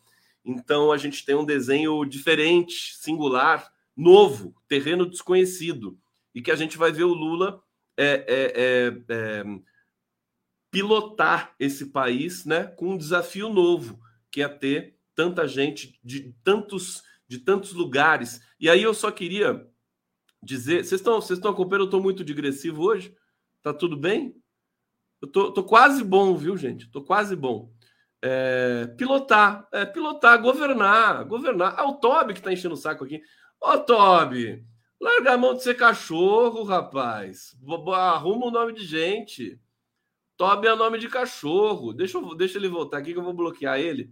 [0.44, 5.98] Então a gente tem um desenho diferente, singular, novo, terreno desconhecido,
[6.34, 7.64] e que a gente vai ver o Lula
[7.96, 9.44] é, é, é, é,
[10.70, 14.00] pilotar esse país, né, com um desafio novo,
[14.32, 18.42] que é ter tanta gente de tantos de tantos lugares.
[18.60, 19.68] E aí eu só queria
[20.44, 20.84] dizer.
[20.84, 21.84] Vocês estão, vocês estão acompanhando?
[21.84, 23.16] Eu estou muito digressivo hoje?
[23.62, 24.36] Tá tudo bem?
[25.22, 26.90] Eu tô, tô quase bom, viu, gente?
[26.92, 27.72] Tô quase bom.
[28.22, 31.76] É, pilotar, é, pilotar, governar, governar.
[31.78, 33.22] Ah, o Toby que tá enchendo o saco aqui.
[33.60, 34.66] Ô, Toby,
[35.00, 37.56] larga a mão de ser cachorro, rapaz.
[37.94, 39.60] Arruma o nome de gente.
[40.36, 41.94] Toby é nome de cachorro.
[41.94, 44.12] Deixa, eu, deixa ele voltar aqui que eu vou bloquear ele.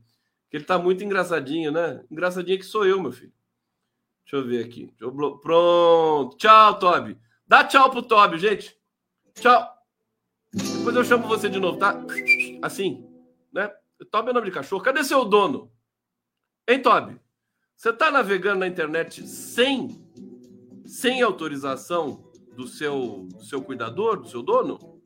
[0.50, 2.04] Que ele tá muito engraçadinho, né?
[2.10, 3.34] Engraçadinho que sou eu, meu filho.
[4.32, 4.94] Deixa eu ver aqui.
[4.98, 5.12] Eu.
[5.40, 6.38] Pronto.
[6.38, 7.20] Tchau, Toby.
[7.46, 8.74] Dá tchau pro Toby, gente.
[9.36, 9.68] Tchau.
[10.54, 12.02] Depois eu chamo você de novo, tá?
[12.62, 13.06] Assim,
[13.52, 13.70] né?
[14.10, 14.82] Toby é nome de cachorro.
[14.82, 15.70] Cadê seu dono?
[16.66, 17.20] Hein, Toby?
[17.76, 20.02] Você tá navegando na internet sem
[20.86, 25.02] sem autorização do seu do seu cuidador, do seu dono?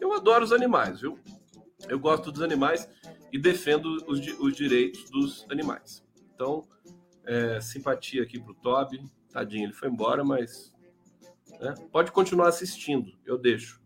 [0.00, 1.20] Eu adoro os animais, viu?
[1.88, 2.88] Eu gosto dos animais
[3.32, 6.04] e defendo os, os direitos dos animais.
[6.34, 6.66] Então,
[7.28, 9.04] é, simpatia aqui pro Toby.
[9.30, 10.74] Tadinho, ele foi embora, mas
[11.60, 11.74] né?
[11.92, 13.80] pode continuar assistindo, eu deixo.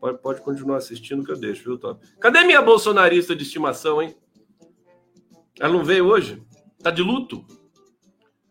[0.00, 2.06] Pode, pode continuar assistindo que eu deixo, viu, Toby?
[2.18, 4.16] Cadê minha bolsonarista de estimação, hein?
[5.60, 6.42] Ela não veio hoje?
[6.82, 7.46] Tá de luto?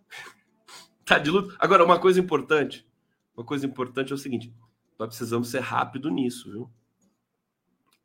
[1.03, 1.55] tá de luto?
[1.59, 2.87] Agora, uma coisa importante.
[3.35, 4.53] Uma coisa importante é o seguinte:
[4.97, 6.71] nós precisamos ser rápido nisso, viu?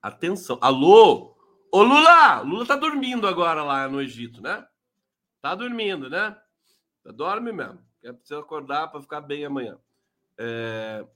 [0.01, 0.59] Atenção.
[0.61, 1.37] Alô?
[1.71, 2.41] Ô, Lula!
[2.41, 4.67] Lula tá dormindo agora lá no Egito, né?
[5.41, 6.37] Tá dormindo, né?
[7.05, 7.79] Dorme mesmo.
[8.01, 9.79] Preciso acordar para ficar bem amanhã.
[10.37, 11.07] É,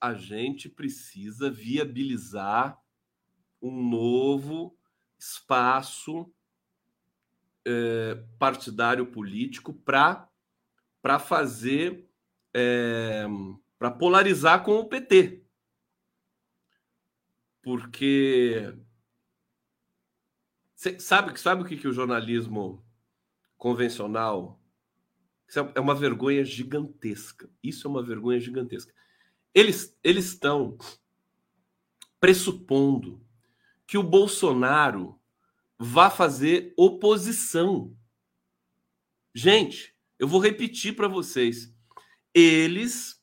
[0.00, 2.80] a gente precisa viabilizar
[3.60, 4.76] um novo
[5.18, 6.32] espaço
[7.64, 10.28] é, partidário político para
[11.18, 12.08] fazer
[12.54, 13.26] é,
[13.78, 15.42] para polarizar com o PT.
[17.62, 18.74] Porque
[20.98, 22.84] sabe, sabe o que, que o jornalismo
[23.60, 24.58] convencional
[25.54, 27.48] é, é uma vergonha gigantesca.
[27.62, 28.92] Isso é uma vergonha gigantesca.
[29.54, 30.78] Eles, eles estão
[32.18, 33.22] pressupondo
[33.86, 35.20] que o Bolsonaro
[35.78, 37.94] vá fazer oposição.
[39.34, 41.74] Gente, eu vou repetir para vocês.
[42.32, 43.22] Eles,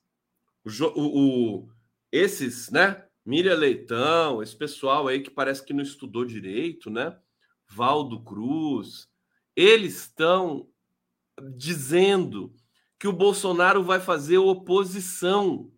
[0.95, 1.69] o, o,
[2.11, 3.03] esses, né?
[3.25, 7.17] Miriam Leitão, esse pessoal aí que parece que não estudou direito, né?
[7.67, 9.09] Valdo Cruz,
[9.57, 10.69] eles estão
[11.55, 12.53] dizendo
[12.99, 15.71] que o Bolsonaro vai fazer oposição.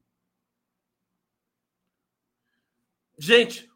[3.18, 3.72] Gente,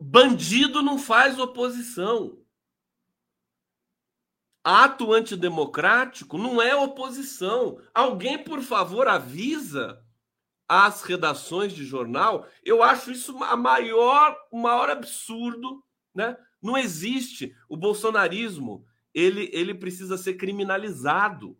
[0.00, 2.36] bandido não faz oposição.
[4.64, 7.80] Ato antidemocrático não é oposição.
[7.94, 10.04] Alguém, por favor, avisa
[10.68, 12.44] as redações de jornal.
[12.64, 15.82] Eu acho isso a maior, o maior absurdo,
[16.12, 16.36] né?
[16.60, 18.84] Não existe o bolsonarismo
[19.14, 21.56] ele, ele precisa ser criminalizado.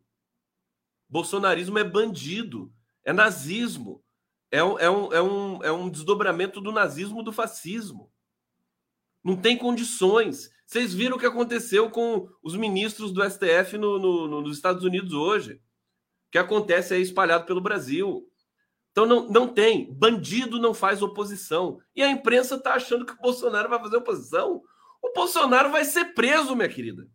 [1.08, 2.72] Bolsonarismo é bandido,
[3.04, 4.02] é nazismo,
[4.50, 8.10] é um, é um, é um, é um desdobramento do nazismo do fascismo.
[9.24, 10.50] Não tem condições.
[10.66, 15.12] Vocês viram o que aconteceu com os ministros do STF no, no, nos Estados Unidos
[15.12, 15.54] hoje.
[15.54, 18.26] O que acontece aí espalhado pelo Brasil.
[18.92, 19.92] Então não, não tem.
[19.92, 21.80] Bandido não faz oposição.
[21.96, 24.62] E a imprensa está achando que o Bolsonaro vai fazer oposição.
[25.02, 27.08] O Bolsonaro vai ser preso, minha querida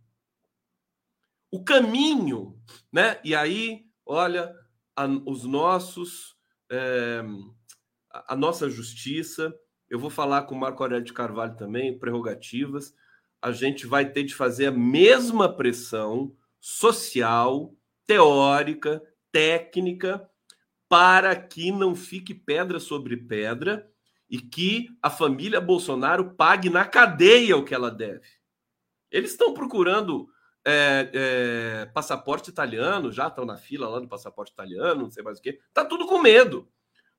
[1.53, 2.59] o caminho,
[2.91, 3.19] né?
[3.23, 4.51] E aí, olha,
[4.95, 6.35] a, os nossos,
[6.67, 7.23] é,
[8.11, 9.53] a, a nossa justiça,
[9.87, 12.95] eu vou falar com o Marco Aurélio de Carvalho também, prerrogativas,
[13.39, 17.75] a gente vai ter de fazer a mesma pressão social,
[18.07, 18.99] teórica,
[19.31, 20.27] técnica,
[20.89, 23.87] para que não fique pedra sobre pedra
[24.27, 28.27] e que a família Bolsonaro pague na cadeia o que ela deve.
[29.11, 30.32] Eles estão procurando
[30.65, 35.39] é, é, passaporte italiano, já estão na fila lá do passaporte italiano, não sei mais
[35.39, 35.59] o que.
[35.73, 36.69] Tá tudo com medo.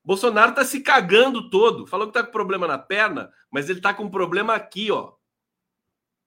[0.03, 1.86] Bolsonaro tá se cagando todo.
[1.86, 5.14] Falou que tá com problema na perna, mas ele tá com problema aqui, ó.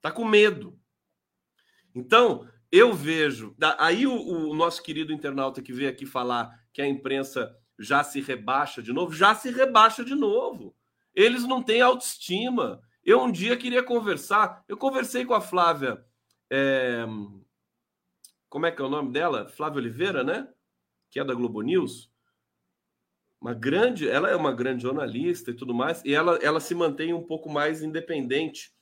[0.01, 0.79] Tá com medo.
[1.93, 3.55] Então, eu vejo.
[3.77, 8.19] Aí o, o nosso querido internauta que veio aqui falar que a imprensa já se
[8.21, 10.75] rebaixa de novo, já se rebaixa de novo.
[11.13, 12.81] Eles não têm autoestima.
[13.03, 16.03] Eu um dia queria conversar, eu conversei com a Flávia
[16.49, 17.05] é,
[18.49, 19.47] como é que é o nome dela?
[19.47, 20.47] Flávia Oliveira, né?
[21.09, 22.11] Que é da Globo News.
[23.39, 27.13] Uma grande, ela é uma grande jornalista e tudo mais, e ela, ela se mantém
[27.13, 28.73] um pouco mais independente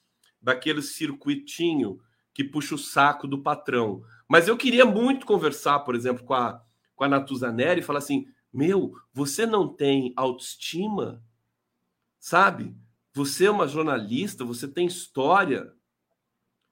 [0.41, 1.99] daquele circuitinho
[2.33, 4.03] que puxa o saco do patrão.
[4.27, 6.63] Mas eu queria muito conversar, por exemplo, com a,
[6.95, 11.21] com a Natuzaneri e falar assim: meu, você não tem autoestima?
[12.17, 12.75] Sabe?
[13.13, 15.73] Você é uma jornalista, você tem história.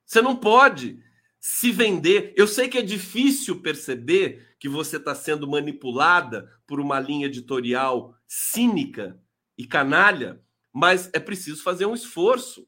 [0.06, 1.02] Você não pode
[1.40, 2.34] se vender.
[2.38, 8.16] Eu sei que é difícil perceber que você está sendo manipulada por uma linha editorial
[8.26, 9.20] cínica
[9.58, 10.42] e canalha,
[10.72, 12.68] mas é preciso fazer um esforço.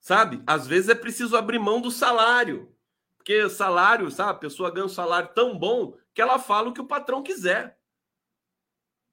[0.00, 0.42] Sabe?
[0.46, 2.74] Às vezes é preciso abrir mão do salário.
[3.16, 4.30] Porque salário, sabe?
[4.30, 7.78] A pessoa ganha um salário tão bom que ela fala o que o patrão quiser.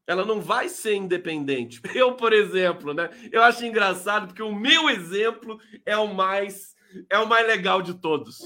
[0.10, 1.80] Ela não vai ser independente.
[1.94, 3.12] Eu, por exemplo, né?
[3.32, 6.76] Eu acho engraçado porque o meu exemplo é o mais
[7.08, 8.42] é o mais legal de todos.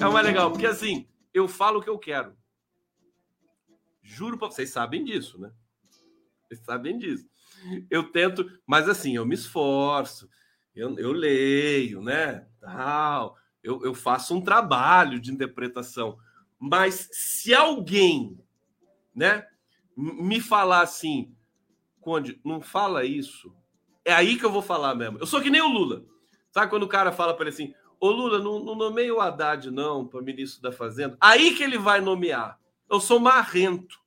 [0.00, 2.36] É o mais legal, porque assim, eu falo o que eu quero.
[4.02, 5.52] Juro para vocês sabem disso, né?
[6.42, 7.28] Vocês sabem disso.
[7.88, 10.28] Eu tento, mas assim, eu me esforço,
[10.74, 12.44] eu, eu leio, né?
[12.60, 16.18] Tal, eu, eu faço um trabalho de interpretação.
[16.58, 18.36] Mas se alguém,
[19.14, 19.46] né,
[19.96, 21.34] me falar assim,
[22.04, 23.56] Conde, não fala isso.
[24.04, 25.18] É aí que eu vou falar mesmo.
[25.18, 26.04] Eu sou que nem o Lula.
[26.52, 29.70] Sabe quando o cara fala para ele assim: Ô Lula, não, não nomeia o Haddad,
[29.70, 31.16] não, para ministro da Fazenda.
[31.18, 32.60] Aí que ele vai nomear.
[32.90, 33.98] Eu sou marrento.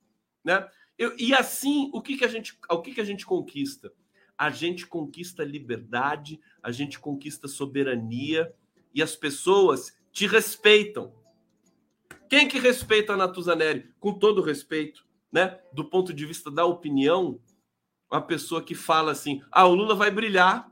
[0.44, 0.64] Né?
[0.96, 3.92] Eu, e assim, o que, que a gente, o que, que a gente conquista?
[4.36, 8.54] A gente conquista liberdade, a gente conquista soberania
[8.94, 11.12] e as pessoas te respeitam.
[12.28, 13.90] Quem que respeita a Natuzaneri?
[13.98, 17.40] Com todo respeito né, do ponto de vista da opinião,
[18.10, 20.70] uma pessoa que fala assim: ah, o Lula vai brilhar,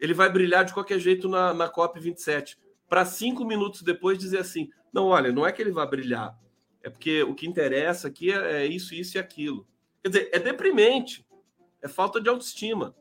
[0.00, 2.56] ele vai brilhar de qualquer jeito na, na COP27.
[2.88, 6.38] Para cinco minutos depois dizer assim: não, olha, não é que ele vai brilhar,
[6.82, 9.66] é porque o que interessa aqui é, é isso, isso e aquilo.
[10.02, 11.26] Quer dizer, é deprimente,
[11.80, 12.94] é falta de autoestima.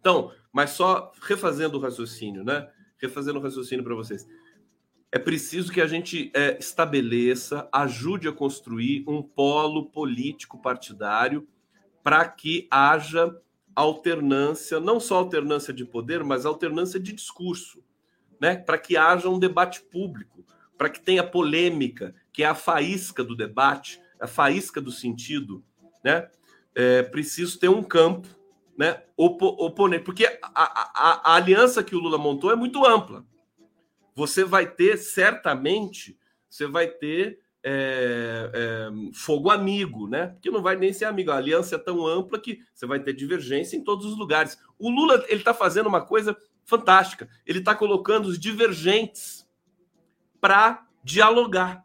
[0.00, 2.70] Então, mas só refazendo o raciocínio, né?
[2.98, 4.26] Refazendo o raciocínio para vocês.
[5.12, 11.46] É preciso que a gente é, estabeleça, ajude a construir um polo político partidário
[12.02, 13.34] para que haja
[13.74, 17.82] alternância, não só alternância de poder, mas alternância de discurso,
[18.40, 18.56] né?
[18.56, 20.44] Para que haja um debate público,
[20.76, 25.64] para que tenha polêmica, que é a faísca do debate, a faísca do sentido,
[26.04, 26.28] né?
[26.74, 28.28] É preciso ter um campo,
[28.76, 29.02] né?
[29.16, 33.24] Oponente, porque a, a, a aliança que o Lula montou é muito ampla
[34.16, 40.34] você vai ter certamente, você vai ter é, é, fogo amigo, né?
[40.40, 41.30] Que não vai nem ser amigo.
[41.30, 44.58] A aliança é tão ampla que você vai ter divergência em todos os lugares.
[44.78, 47.28] O Lula ele está fazendo uma coisa fantástica.
[47.44, 49.46] Ele está colocando os divergentes
[50.40, 51.84] para dialogar.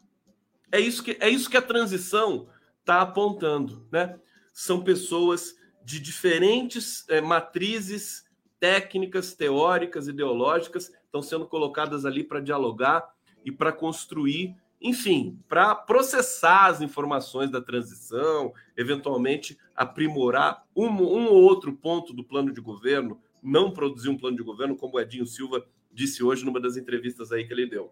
[0.72, 2.48] É isso que é isso que a transição
[2.80, 4.18] está apontando, né?
[4.54, 5.54] São pessoas
[5.84, 8.24] de diferentes é, matrizes
[8.58, 16.68] técnicas, teóricas, ideológicas estão sendo colocadas ali para dialogar e para construir, enfim, para processar
[16.68, 23.20] as informações da transição, eventualmente aprimorar um, um ou outro ponto do plano de governo,
[23.44, 27.32] não produzir um plano de governo, como o Edinho Silva disse hoje numa das entrevistas
[27.34, 27.92] aí que ele deu.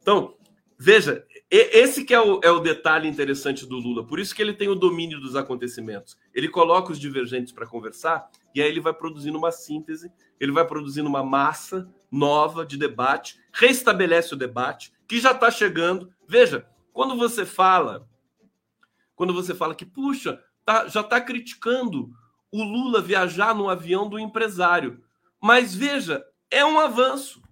[0.00, 0.34] Então,
[0.78, 4.54] veja, esse que é o, é o detalhe interessante do Lula, por isso que ele
[4.54, 6.16] tem o domínio dos acontecimentos.
[6.32, 10.10] Ele coloca os divergentes para conversar e aí ele vai produzindo uma síntese,
[10.40, 16.12] ele vai produzindo uma massa nova de debate, restabelece o debate, que já está chegando.
[16.26, 18.08] Veja, quando você fala,
[19.14, 22.10] quando você fala que, puxa, tá, já está criticando
[22.50, 25.02] o Lula viajar no avião do empresário.
[25.40, 27.42] Mas veja, é um avanço.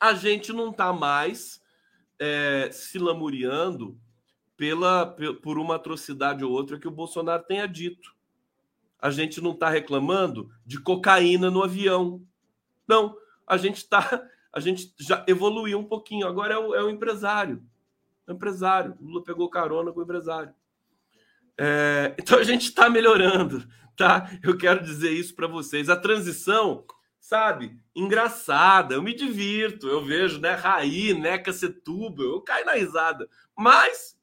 [0.00, 1.62] A gente não está mais
[2.18, 3.98] é, se lamuriando
[4.56, 8.15] pela, por uma atrocidade ou outra que o Bolsonaro tenha dito.
[9.06, 12.20] A gente não está reclamando de cocaína no avião.
[12.88, 16.26] Não, a gente está, a gente já evoluiu um pouquinho.
[16.26, 17.62] Agora é o, é o empresário,
[18.26, 18.96] é o empresário.
[19.00, 20.52] O Lula pegou carona com o empresário.
[21.56, 23.64] É, então a gente está melhorando,
[23.96, 24.28] tá?
[24.42, 25.88] Eu quero dizer isso para vocês.
[25.88, 26.84] A transição,
[27.20, 28.96] sabe, engraçada.
[28.96, 33.28] Eu me divirto, eu vejo, né, Raí, Neca Setúbal, eu caio na risada.
[33.56, 34.18] Mas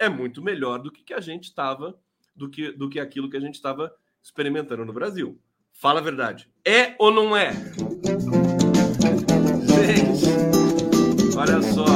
[0.00, 1.96] é muito melhor do que, que a gente estava,
[2.34, 3.94] do que, do que aquilo que a gente estava
[4.26, 5.40] experimentando no Brasil.
[5.72, 6.50] Fala a verdade.
[6.64, 7.52] É ou não é?
[9.84, 10.26] Gente,
[11.38, 11.86] olha só.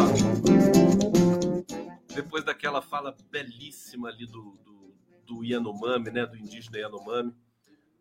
[2.14, 4.95] Depois daquela fala belíssima ali do, do,
[5.26, 6.24] do Yanomami, né?
[6.24, 7.35] Do indígena Yanomami.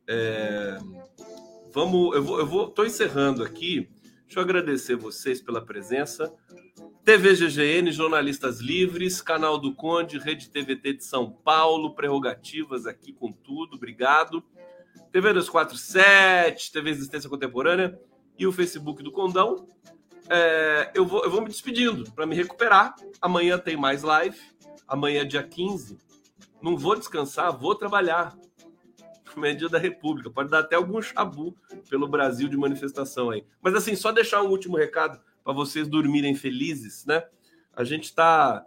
[0.08, 0.78] É,
[1.74, 3.90] vamos, eu vou, eu vou, tô encerrando aqui.
[4.30, 6.32] Deixa eu agradecer vocês pela presença.
[7.04, 13.32] TV GGN, Jornalistas Livres, Canal do Conde, Rede TVT de São Paulo, prerrogativas aqui com
[13.32, 14.44] tudo, obrigado.
[15.12, 18.00] TV 247, TV Existência Contemporânea
[18.38, 19.68] e o Facebook do Condão.
[20.30, 22.94] É, eu, vou, eu vou me despedindo para me recuperar.
[23.20, 24.40] Amanhã tem mais live.
[24.88, 25.98] Amanhã, dia 15.
[26.62, 28.38] Não vou descansar, vou trabalhar.
[29.36, 30.30] Amanhã é dia da República.
[30.30, 31.56] Pode dar até algum chabu
[31.90, 33.46] pelo Brasil de manifestação aí.
[33.62, 37.24] Mas assim, só deixar um último recado para vocês dormirem felizes, né?
[37.74, 38.66] A gente está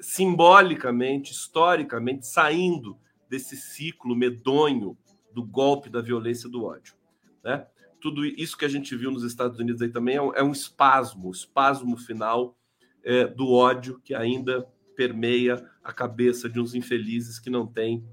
[0.00, 2.98] simbolicamente, historicamente, saindo
[3.28, 4.96] desse ciclo medonho
[5.32, 6.94] do golpe, da violência, do ódio.
[7.42, 7.66] Né?
[8.00, 10.52] Tudo isso que a gente viu nos Estados Unidos aí também é um, é um
[10.52, 12.56] espasmo, um espasmo final
[13.02, 18.04] é, do ódio que ainda permeia a cabeça de uns infelizes que não tem,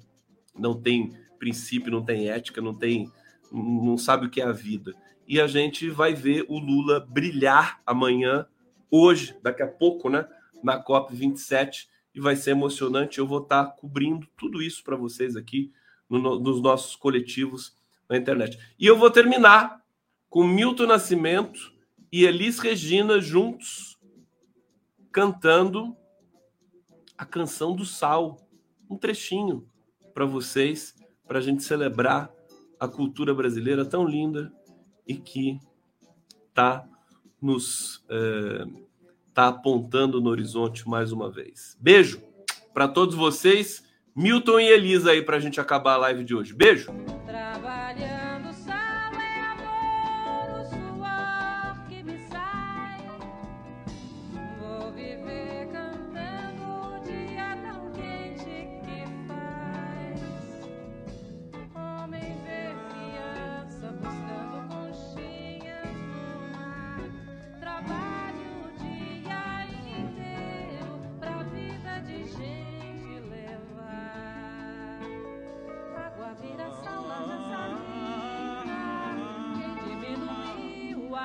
[0.57, 3.11] não tem princípio, não tem ética, não tem,
[3.51, 4.93] não sabe o que é a vida.
[5.27, 8.45] E a gente vai ver o Lula brilhar amanhã,
[8.89, 10.27] hoje, daqui a pouco, né,
[10.63, 13.19] na COP 27 e vai ser emocionante.
[13.19, 15.71] Eu vou estar cobrindo tudo isso para vocês aqui
[16.09, 17.75] no, nos nossos coletivos
[18.09, 18.57] na internet.
[18.79, 19.83] E eu vou terminar
[20.29, 21.73] com Milton Nascimento
[22.11, 23.97] e Elis Regina juntos
[25.11, 25.95] cantando
[27.17, 28.37] a canção do sal,
[28.89, 29.67] um trechinho
[30.13, 30.95] para vocês,
[31.27, 32.31] para a gente celebrar
[32.79, 34.51] a cultura brasileira tão linda
[35.05, 35.59] e que
[36.49, 36.85] está
[37.41, 38.65] nos é,
[39.33, 41.77] tá apontando no horizonte mais uma vez.
[41.79, 42.21] Beijo
[42.73, 43.83] para todos vocês.
[44.15, 46.53] Milton e Elisa aí para a gente acabar a live de hoje.
[46.53, 46.91] Beijo!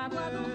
[0.09, 0.52] Do mar.